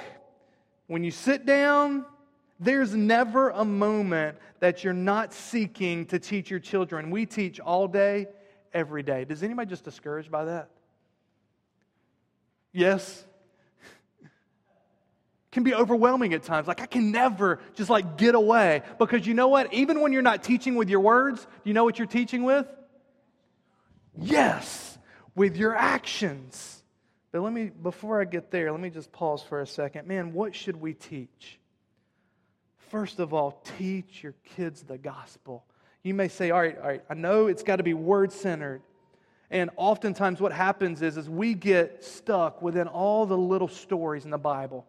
[0.91, 2.05] when you sit down,
[2.59, 7.13] there's never a moment that you're not seeking to teach your children.
[7.13, 8.27] We teach all day,
[8.75, 9.25] every day.
[9.25, 10.69] Does anybody just discouraged by that?
[12.73, 13.25] Yes?
[15.53, 16.67] can be overwhelming at times.
[16.67, 18.83] Like, I can never just like get away.
[18.99, 19.73] Because you know what?
[19.73, 22.67] Even when you're not teaching with your words, you know what you're teaching with?
[24.19, 24.99] Yes,
[25.37, 26.80] with your actions.
[27.33, 30.09] But let me, before I get there, let me just pause for a second.
[30.09, 31.59] Man, what should we teach?
[32.91, 35.65] First of all, teach your kids the gospel.
[36.03, 38.83] You may say, all right, all right, I know it's got to be word centered.
[39.51, 44.31] And oftentimes what happens is, is we get stuck within all the little stories in
[44.31, 44.87] the Bible.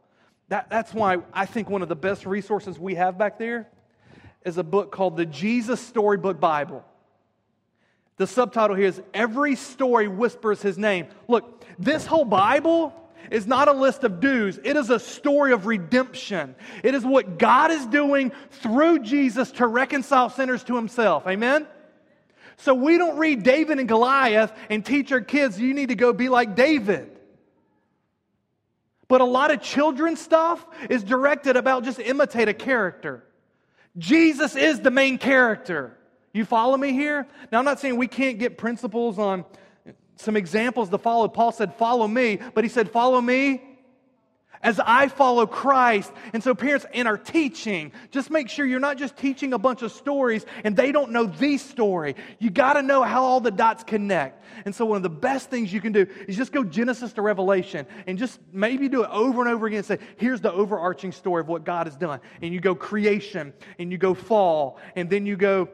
[0.49, 3.67] That, that's why I think one of the best resources we have back there
[4.43, 6.83] is a book called the Jesus Storybook Bible.
[8.21, 11.07] The subtitle here is Every Story Whispers His Name.
[11.27, 12.93] Look, this whole Bible
[13.31, 16.53] is not a list of do's, it is a story of redemption.
[16.83, 21.25] It is what God is doing through Jesus to reconcile sinners to Himself.
[21.25, 21.65] Amen?
[22.57, 26.13] So we don't read David and Goliath and teach our kids, you need to go
[26.13, 27.09] be like David.
[29.07, 33.23] But a lot of children's stuff is directed about just imitate a character.
[33.97, 35.97] Jesus is the main character.
[36.33, 37.27] You follow me here?
[37.51, 39.45] Now, I'm not saying we can't get principles on
[40.15, 41.27] some examples to follow.
[41.27, 43.61] Paul said, Follow me, but he said, Follow me
[44.63, 46.11] as I follow Christ.
[46.33, 49.81] And so, parents, in our teaching, just make sure you're not just teaching a bunch
[49.81, 52.15] of stories and they don't know the story.
[52.39, 54.43] You got to know how all the dots connect.
[54.65, 57.21] And so, one of the best things you can do is just go Genesis to
[57.21, 61.11] Revelation and just maybe do it over and over again and say, here's the overarching
[61.11, 62.19] story of what God has done.
[62.41, 65.69] And you go creation and you go fall and then you go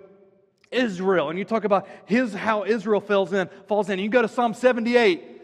[0.71, 3.99] Israel and you talk about his how Israel falls in falls in.
[3.99, 5.37] You go to Psalm 78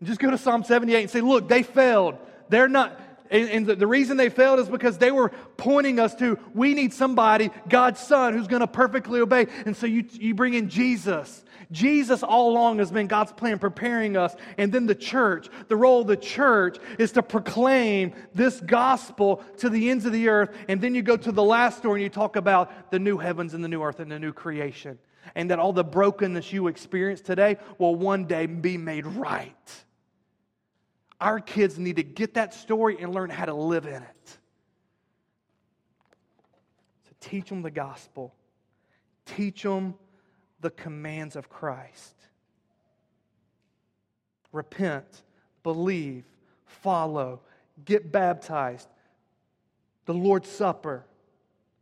[0.00, 2.16] and just go to Psalm 78 and say, look, they failed.
[2.48, 3.00] They're not,
[3.30, 7.50] and, the, reason they failed is because they were pointing us to we need somebody,
[7.68, 9.46] God's Son, who's going to perfectly obey.
[9.64, 11.44] And so you, you bring in Jesus.
[11.72, 14.34] Jesus all along has been God's plan preparing us.
[14.58, 19.68] And then the church, the role of the church is to proclaim this gospel to
[19.68, 20.56] the ends of the earth.
[20.68, 23.54] And then you go to the last story and you talk about the new heavens
[23.54, 24.98] and the new earth and the new creation.
[25.34, 29.84] And that all the brokenness you experience today will one day be made right.
[31.20, 34.38] Our kids need to get that story and learn how to live in it.
[37.04, 38.34] So teach them the gospel,
[39.24, 39.94] teach them
[40.60, 42.14] the commands of Christ.
[44.52, 45.22] Repent,
[45.62, 46.24] believe,
[46.66, 47.40] follow,
[47.84, 48.88] get baptized,
[50.06, 51.04] the Lord's Supper,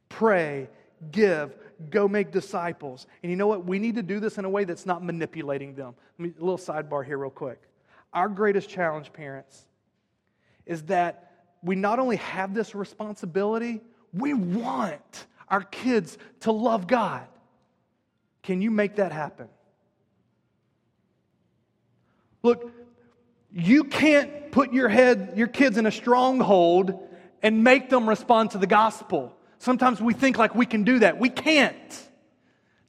[0.09, 0.69] pray,
[1.11, 1.55] give,
[1.91, 3.07] go make disciples.
[3.23, 3.65] And you know what?
[3.65, 5.95] We need to do this in a way that's not manipulating them.
[6.19, 7.61] A little sidebar here, real quick.
[8.15, 9.67] Our greatest challenge, parents,
[10.65, 13.81] is that we not only have this responsibility,
[14.13, 17.27] we want our kids to love God.
[18.43, 19.49] Can you make that happen?
[22.43, 22.71] Look,
[23.53, 27.09] you can't put your head, your kids in a stronghold
[27.43, 29.35] and make them respond to the gospel.
[29.59, 31.19] Sometimes we think like we can do that.
[31.19, 32.09] We can't.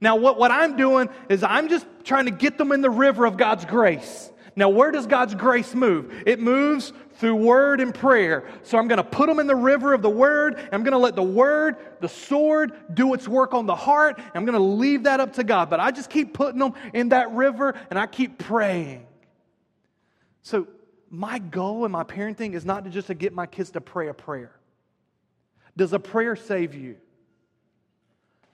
[0.01, 3.25] Now, what, what I'm doing is I'm just trying to get them in the river
[3.25, 4.29] of God's grace.
[4.55, 6.13] Now, where does God's grace move?
[6.25, 8.47] It moves through word and prayer.
[8.63, 10.57] So I'm going to put them in the river of the word.
[10.71, 14.19] I'm going to let the word, the sword, do its work on the heart.
[14.33, 15.69] I'm going to leave that up to God.
[15.69, 19.05] But I just keep putting them in that river and I keep praying.
[20.43, 20.67] So
[21.09, 24.07] my goal in my parenting is not to just to get my kids to pray
[24.07, 24.51] a prayer.
[25.75, 26.95] Does a prayer save you?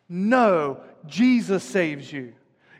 [0.09, 2.33] No, Jesus saves you.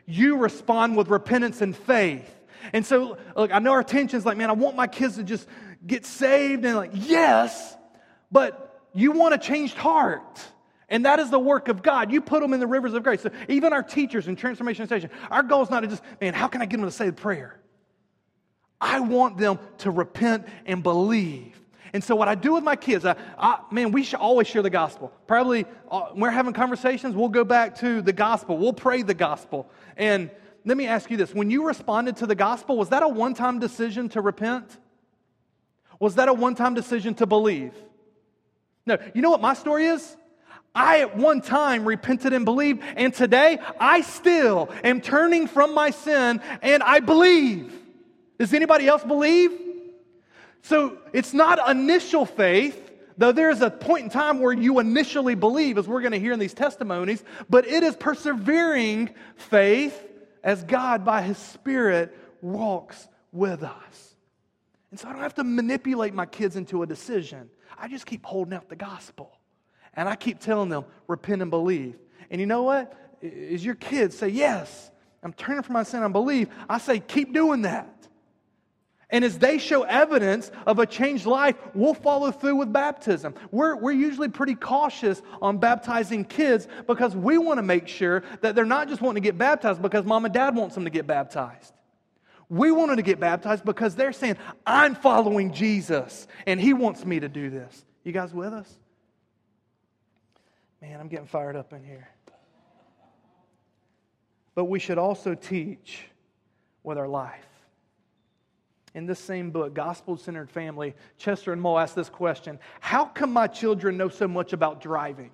[0.06, 2.28] You respond with repentance and faith.
[2.72, 5.24] And so, look, I know our tension is like, man, I want my kids to
[5.24, 5.46] just
[5.86, 6.64] get saved.
[6.64, 7.76] And like, yes,
[8.30, 10.40] but you want a changed heart.
[10.88, 12.12] And that is the work of God.
[12.12, 13.22] You put them in the rivers of grace.
[13.22, 16.48] So even our teachers in Transformation Station, our goal is not to just, man, how
[16.48, 17.58] can I get them to say the prayer?
[18.80, 21.58] I want them to repent and believe.
[21.94, 24.62] And so, what I do with my kids, I, I, man, we should always share
[24.62, 25.12] the gospel.
[25.26, 28.56] Probably uh, we're having conversations, we'll go back to the gospel.
[28.56, 29.70] We'll pray the gospel.
[29.96, 30.30] And
[30.64, 33.34] let me ask you this when you responded to the gospel, was that a one
[33.34, 34.78] time decision to repent?
[35.98, 37.72] Was that a one time decision to believe?
[38.86, 38.98] No.
[39.14, 40.16] You know what my story is?
[40.74, 45.90] I at one time repented and believed, and today I still am turning from my
[45.90, 47.78] sin and I believe.
[48.38, 49.52] Does anybody else believe?
[50.62, 55.34] So it's not initial faith, though there is a point in time where you initially
[55.34, 60.08] believe, as we're going to hear in these testimonies, but it is persevering faith
[60.42, 64.14] as God, by His Spirit, walks with us.
[64.90, 67.48] And so I don't have to manipulate my kids into a decision.
[67.78, 69.32] I just keep holding out the gospel.
[69.94, 71.96] And I keep telling them, repent and believe.
[72.30, 72.94] And you know what?
[73.22, 74.90] As your kids say, Yes,
[75.22, 78.01] I'm turning from my sin I believe, I say, keep doing that.
[79.12, 83.34] And as they show evidence of a changed life, we'll follow through with baptism.
[83.50, 88.54] We're, we're usually pretty cautious on baptizing kids because we want to make sure that
[88.54, 91.06] they're not just wanting to get baptized because mom and dad wants them to get
[91.06, 91.74] baptized.
[92.48, 97.04] We want them to get baptized because they're saying, I'm following Jesus and he wants
[97.04, 97.84] me to do this.
[98.04, 98.78] You guys with us?
[100.80, 102.08] Man, I'm getting fired up in here.
[104.54, 106.06] But we should also teach
[106.82, 107.46] with our life
[108.94, 113.32] in this same book, Gospel Centered Family, Chester and Moll asked this question How come
[113.32, 115.30] my children know so much about driving?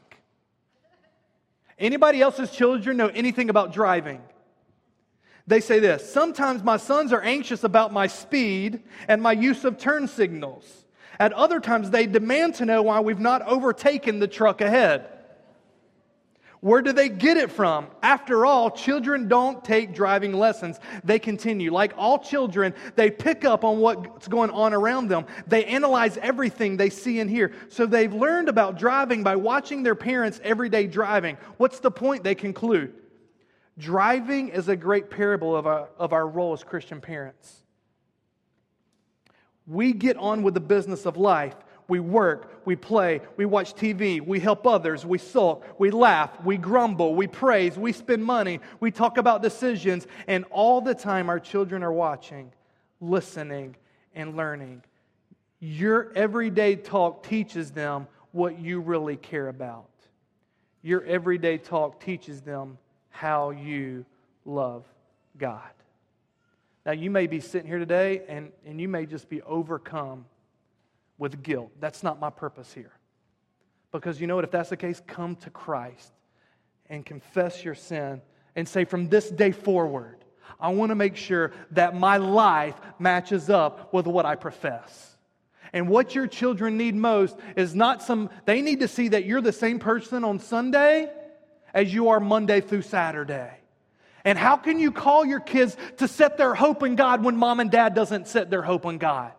[1.79, 4.21] Anybody else's children know anything about driving?
[5.47, 9.79] They say this Sometimes my sons are anxious about my speed and my use of
[9.79, 10.85] turn signals.
[11.21, 15.18] At other times, they demand to know why we've not overtaken the truck ahead.
[16.61, 17.87] Where do they get it from?
[18.03, 20.81] After all, children don't take driving lessons.
[21.05, 21.73] They continue.
[21.73, 25.27] Like all children, they pick up on what's going on around them.
[25.47, 27.53] They analyze everything they see and hear.
[27.69, 31.37] So they've learned about driving by watching their parents every day driving.
[31.59, 32.25] What's the point?
[32.25, 32.93] They conclude.
[33.79, 37.63] Driving is a great parable of our, of our role as Christian parents.
[39.69, 41.55] We get on with the business of life.
[41.89, 46.59] We work, we play, we watch TV, we help others, we sulk, we laugh, we
[46.59, 51.41] grumble, we praise, we spend money, we talk about decisions, and all the time our
[51.41, 52.53] children are watching,
[53.01, 53.75] listening,
[54.15, 54.83] and learning.
[55.61, 59.89] Your everyday talk teaches them what you really care about.
[60.83, 62.77] Your everyday talk teaches them
[63.09, 64.05] how you
[64.45, 64.85] love
[65.39, 65.63] God.
[66.85, 70.27] Now, you may be sitting here today and, and you may just be overcome
[71.19, 71.73] with guilt.
[71.81, 72.93] That's not my purpose here.
[73.93, 74.45] Because you know what?
[74.45, 76.13] If that's the case, come to Christ
[76.89, 78.23] and confess your sin
[78.55, 80.25] and say, from this day forward,
[80.61, 85.17] I want to make sure that my life matches up with what I profess.
[85.73, 89.43] And what your children need most is not some, they need to see that you're
[89.43, 91.11] the same person on Sunday
[91.75, 93.53] as you are Monday through Saturday.
[94.25, 97.61] And how can you call your kids to set their hope in God when mom
[97.61, 99.33] and dad doesn't set their hope in God?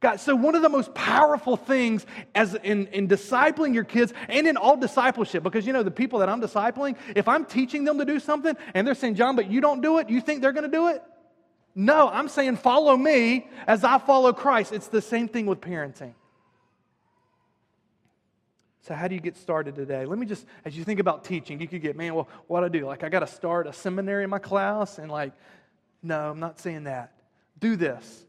[0.00, 4.46] God, so one of the most powerful things as in, in discipling your kids and
[4.46, 7.98] in all discipleship, because you know, the people that I'm discipling, if I'm teaching them
[7.98, 10.52] to do something and they're saying, John, but you don't do it, you think they're
[10.52, 11.02] going to do it?
[11.74, 14.72] No, I'm saying follow me as I follow Christ.
[14.72, 16.14] It's the same thing with parenting.
[18.82, 20.06] So, how do you get started today?
[20.06, 22.66] Let me just, as you think about teaching, you could get, man, well, what do
[22.66, 22.86] I do?
[22.86, 24.98] Like, I got to start a seminary in my class?
[24.98, 25.32] And, like,
[26.02, 27.12] no, I'm not saying that.
[27.58, 28.24] Do this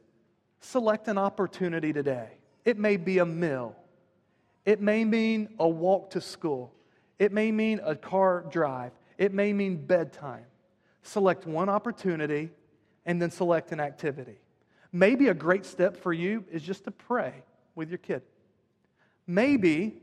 [0.59, 2.29] select an opportunity today.
[2.65, 3.75] It may be a meal,
[4.65, 6.73] it may mean a walk to school,
[7.17, 10.45] it may mean a car drive, it may mean bedtime.
[11.03, 12.51] Select one opportunity
[13.05, 14.37] and then select an activity.
[14.91, 17.33] Maybe a great step for you is just to pray
[17.75, 18.21] with your kid.
[19.27, 20.01] Maybe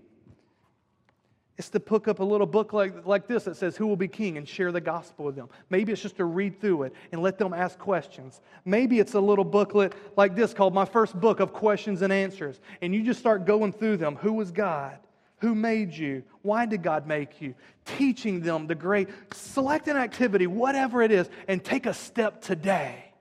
[1.59, 4.09] it's to pick up a little book like, like this that says, Who will be
[4.09, 4.37] king?
[4.37, 5.49] and share the gospel with them.
[5.71, 8.41] Maybe it's just to read through it and let them ask questions.
[8.65, 12.61] Maybe it's a little booklet like this called My First Book of Questions and Answers.
[12.83, 14.17] And you just start going through them.
[14.17, 14.99] Who was God?
[15.39, 16.25] Who made you?
[16.43, 17.55] Why did God make you?
[17.85, 23.13] Teaching them the great, select an activity, whatever it is, and take a step today.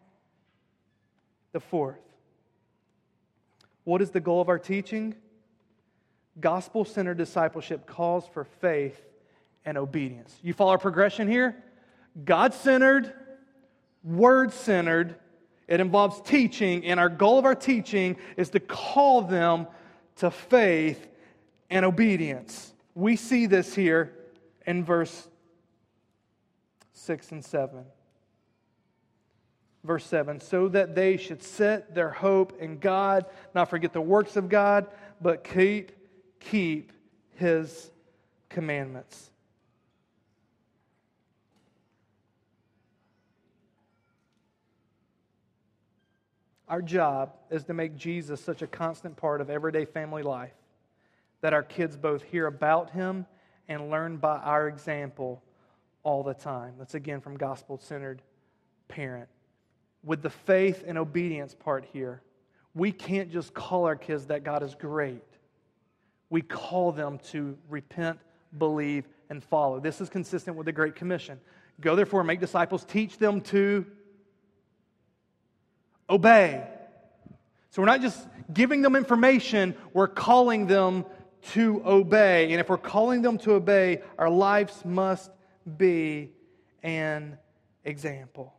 [1.54, 2.00] The fourth.
[3.86, 5.16] What is the goal of our teaching?
[6.40, 9.02] Gospel centered discipleship calls for faith
[9.64, 10.38] and obedience.
[10.42, 11.64] You follow our progression here?
[12.24, 13.14] God centered,
[14.04, 15.16] word centered.
[15.68, 19.68] It involves teaching, and our goal of our teaching is to call them
[20.18, 21.08] to faith
[21.70, 22.74] and obedience.
[22.94, 24.14] We see this here
[24.66, 25.28] in verse
[26.94, 27.86] 6 and 7.
[29.84, 34.36] Verse 7 so that they should set their hope in God, not forget the works
[34.36, 34.88] of God,
[35.22, 35.92] but keep
[36.40, 36.92] keep
[37.36, 37.92] his
[38.50, 39.32] commandments.
[46.68, 50.54] Our job is to make Jesus such a constant part of everyday family life
[51.42, 53.28] that our kids both hear about him
[53.68, 55.44] and learn by our example
[56.04, 56.74] all the time.
[56.80, 58.22] That's again from gospel centered
[58.88, 59.30] parent.
[60.04, 62.22] With the faith and obedience part here,
[62.74, 65.24] we can't just call our kids that God is great
[66.30, 68.20] we call them to repent,
[68.58, 69.80] believe, and follow.
[69.80, 71.40] This is consistent with the Great Commission.
[71.82, 73.86] Go therefore make disciples, teach them to
[76.10, 76.66] obey.
[77.72, 81.06] So we're not just giving them information, we're calling them
[81.52, 82.52] to obey.
[82.52, 85.32] And if we're calling them to obey, our lives must
[85.78, 86.32] be
[86.84, 87.38] an
[87.84, 88.54] example.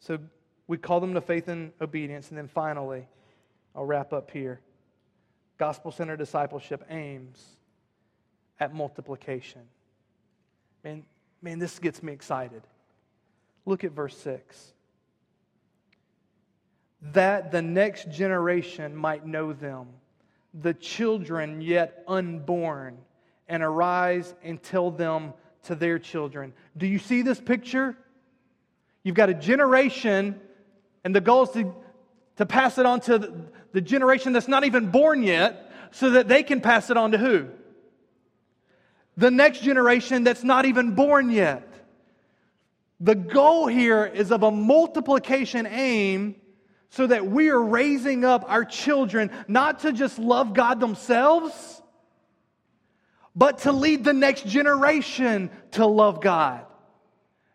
[0.00, 0.18] So
[0.66, 2.30] we call them to faith and obedience.
[2.30, 3.06] And then finally,
[3.74, 4.60] I'll wrap up here.
[5.58, 7.44] Gospel centered discipleship aims
[8.58, 9.62] at multiplication.
[10.84, 11.04] Man,
[11.40, 12.62] man, this gets me excited.
[13.64, 14.72] Look at verse 6.
[17.12, 19.88] That the next generation might know them,
[20.54, 22.98] the children yet unborn,
[23.48, 25.32] and arise and tell them
[25.64, 26.52] to their children.
[26.76, 27.96] Do you see this picture?
[29.02, 30.40] You've got a generation,
[31.04, 31.74] and the goal is to
[32.36, 36.42] to pass it on to the generation that's not even born yet so that they
[36.42, 37.48] can pass it on to who?
[39.16, 41.68] The next generation that's not even born yet.
[43.00, 46.36] The goal here is of a multiplication aim
[46.90, 51.82] so that we are raising up our children not to just love God themselves,
[53.34, 56.66] but to lead the next generation to love God.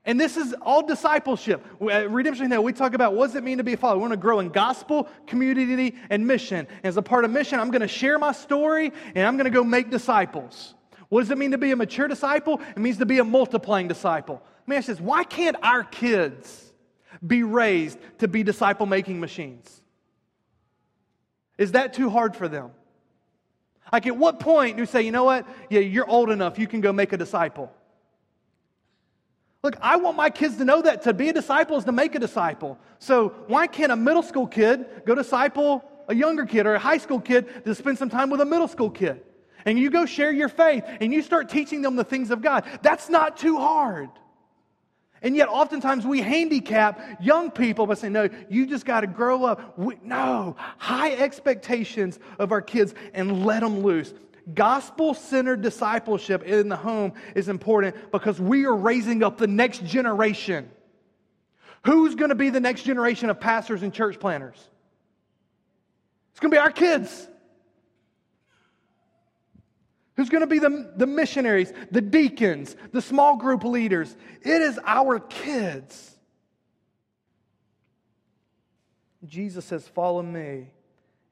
[0.07, 1.63] And this is all discipleship.
[1.81, 3.97] At uh, Redemption Hill, we talk about what does it mean to be a follower.
[3.97, 6.65] We want to grow in gospel, community, and mission.
[6.83, 9.51] As a part of mission, I'm going to share my story and I'm going to
[9.51, 10.75] go make disciples.
[11.09, 12.61] What does it mean to be a mature disciple?
[12.69, 14.41] It means to be a multiplying disciple.
[14.61, 16.71] Let me ask this why can't our kids
[17.25, 19.81] be raised to be disciple making machines?
[21.57, 22.71] Is that too hard for them?
[23.91, 25.45] Like, at what point do you say, you know what?
[25.69, 27.73] Yeah, you're old enough, you can go make a disciple?
[29.67, 32.15] Look, I want my kids to know that to be a disciple is to make
[32.15, 32.79] a disciple.
[32.99, 36.99] So, why can't a middle school kid go disciple a younger kid or a high
[36.99, 39.21] school kid to spend some time with a middle school kid?
[39.65, 42.63] And you go share your faith and you start teaching them the things of God.
[42.81, 44.07] That's not too hard.
[45.21, 49.43] And yet, oftentimes, we handicap young people by saying, no, you just got to grow
[49.43, 49.77] up.
[49.77, 54.13] We, no, high expectations of our kids and let them loose.
[54.53, 59.83] Gospel centered discipleship in the home is important because we are raising up the next
[59.83, 60.69] generation.
[61.85, 64.57] Who's going to be the next generation of pastors and church planters?
[66.31, 67.27] It's going to be our kids.
[70.15, 74.15] Who's going to be the, the missionaries, the deacons, the small group leaders?
[74.41, 76.15] It is our kids.
[79.25, 80.71] Jesus says, Follow me,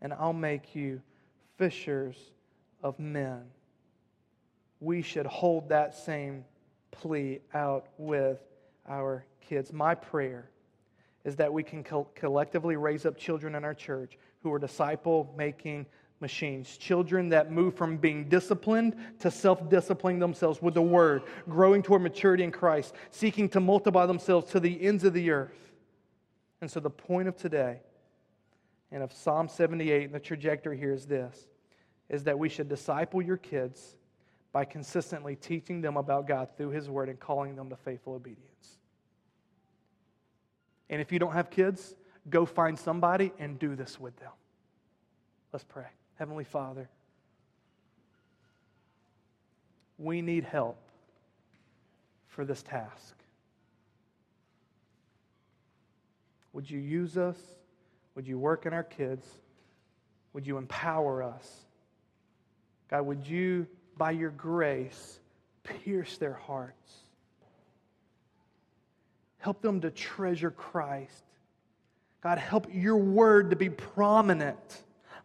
[0.02, 1.02] and I'll make you
[1.58, 2.18] fishers
[2.84, 3.44] of men.
[4.80, 6.46] We should hold that same
[6.92, 8.40] plea out with
[8.88, 9.74] our kids.
[9.74, 10.50] My prayer
[11.24, 15.34] is that we can co- collectively raise up children in our church who are disciple
[15.38, 15.86] making
[16.20, 16.78] machines.
[16.78, 22.02] Children that move from being disciplined to self disciplining themselves with the word, growing toward
[22.02, 25.72] maturity in Christ, seeking to multiply themselves to the ends of the earth.
[26.62, 27.82] And so, the point of today
[28.92, 31.48] and of Psalm 78 and the trajectory here is this
[32.10, 33.96] is that we should disciple your kids
[34.52, 38.78] by consistently teaching them about God through His Word and calling them to faithful obedience.
[40.90, 41.96] And if you don't have kids,
[42.30, 44.32] go find somebody and do this with them.
[45.52, 45.88] Let's pray.
[46.18, 46.90] Heavenly Father,
[49.98, 50.78] we need help
[52.28, 53.16] for this task.
[56.54, 57.38] Would you use us?
[58.16, 59.26] Would you work in our kids?
[60.34, 61.65] Would you empower us?
[62.90, 63.68] God, would you,
[63.98, 65.20] by your grace,
[65.64, 66.94] pierce their hearts?
[69.38, 71.24] Help them to treasure Christ.
[72.22, 74.58] God, help your word to be prominent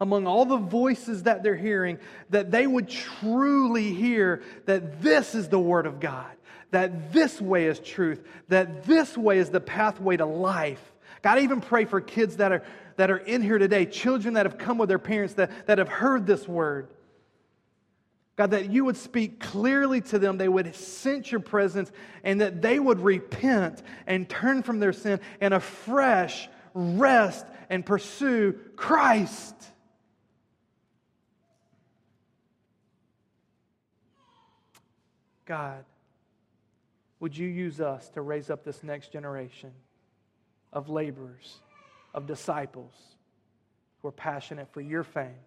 [0.01, 1.99] among all the voices that they're hearing,
[2.31, 6.31] that they would truly hear that this is the word of God,
[6.71, 10.83] that this way is truth, that this way is the pathway to life.
[11.23, 12.63] God, I even pray for kids that are,
[12.97, 15.89] that are in here today, children that have come with their parents that, that have
[15.89, 16.89] heard this word.
[18.41, 21.93] God, that you would speak clearly to them, they would sense your presence,
[22.25, 28.59] and that they would repent and turn from their sin and afresh rest and pursue
[28.77, 29.55] Christ.
[35.45, 35.85] God,
[37.19, 39.73] would you use us to raise up this next generation
[40.73, 41.59] of laborers,
[42.15, 42.95] of disciples
[44.01, 45.45] who are passionate for your fame?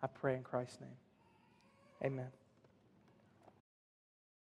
[0.00, 0.90] I pray in Christ's name.
[2.04, 2.37] Amen.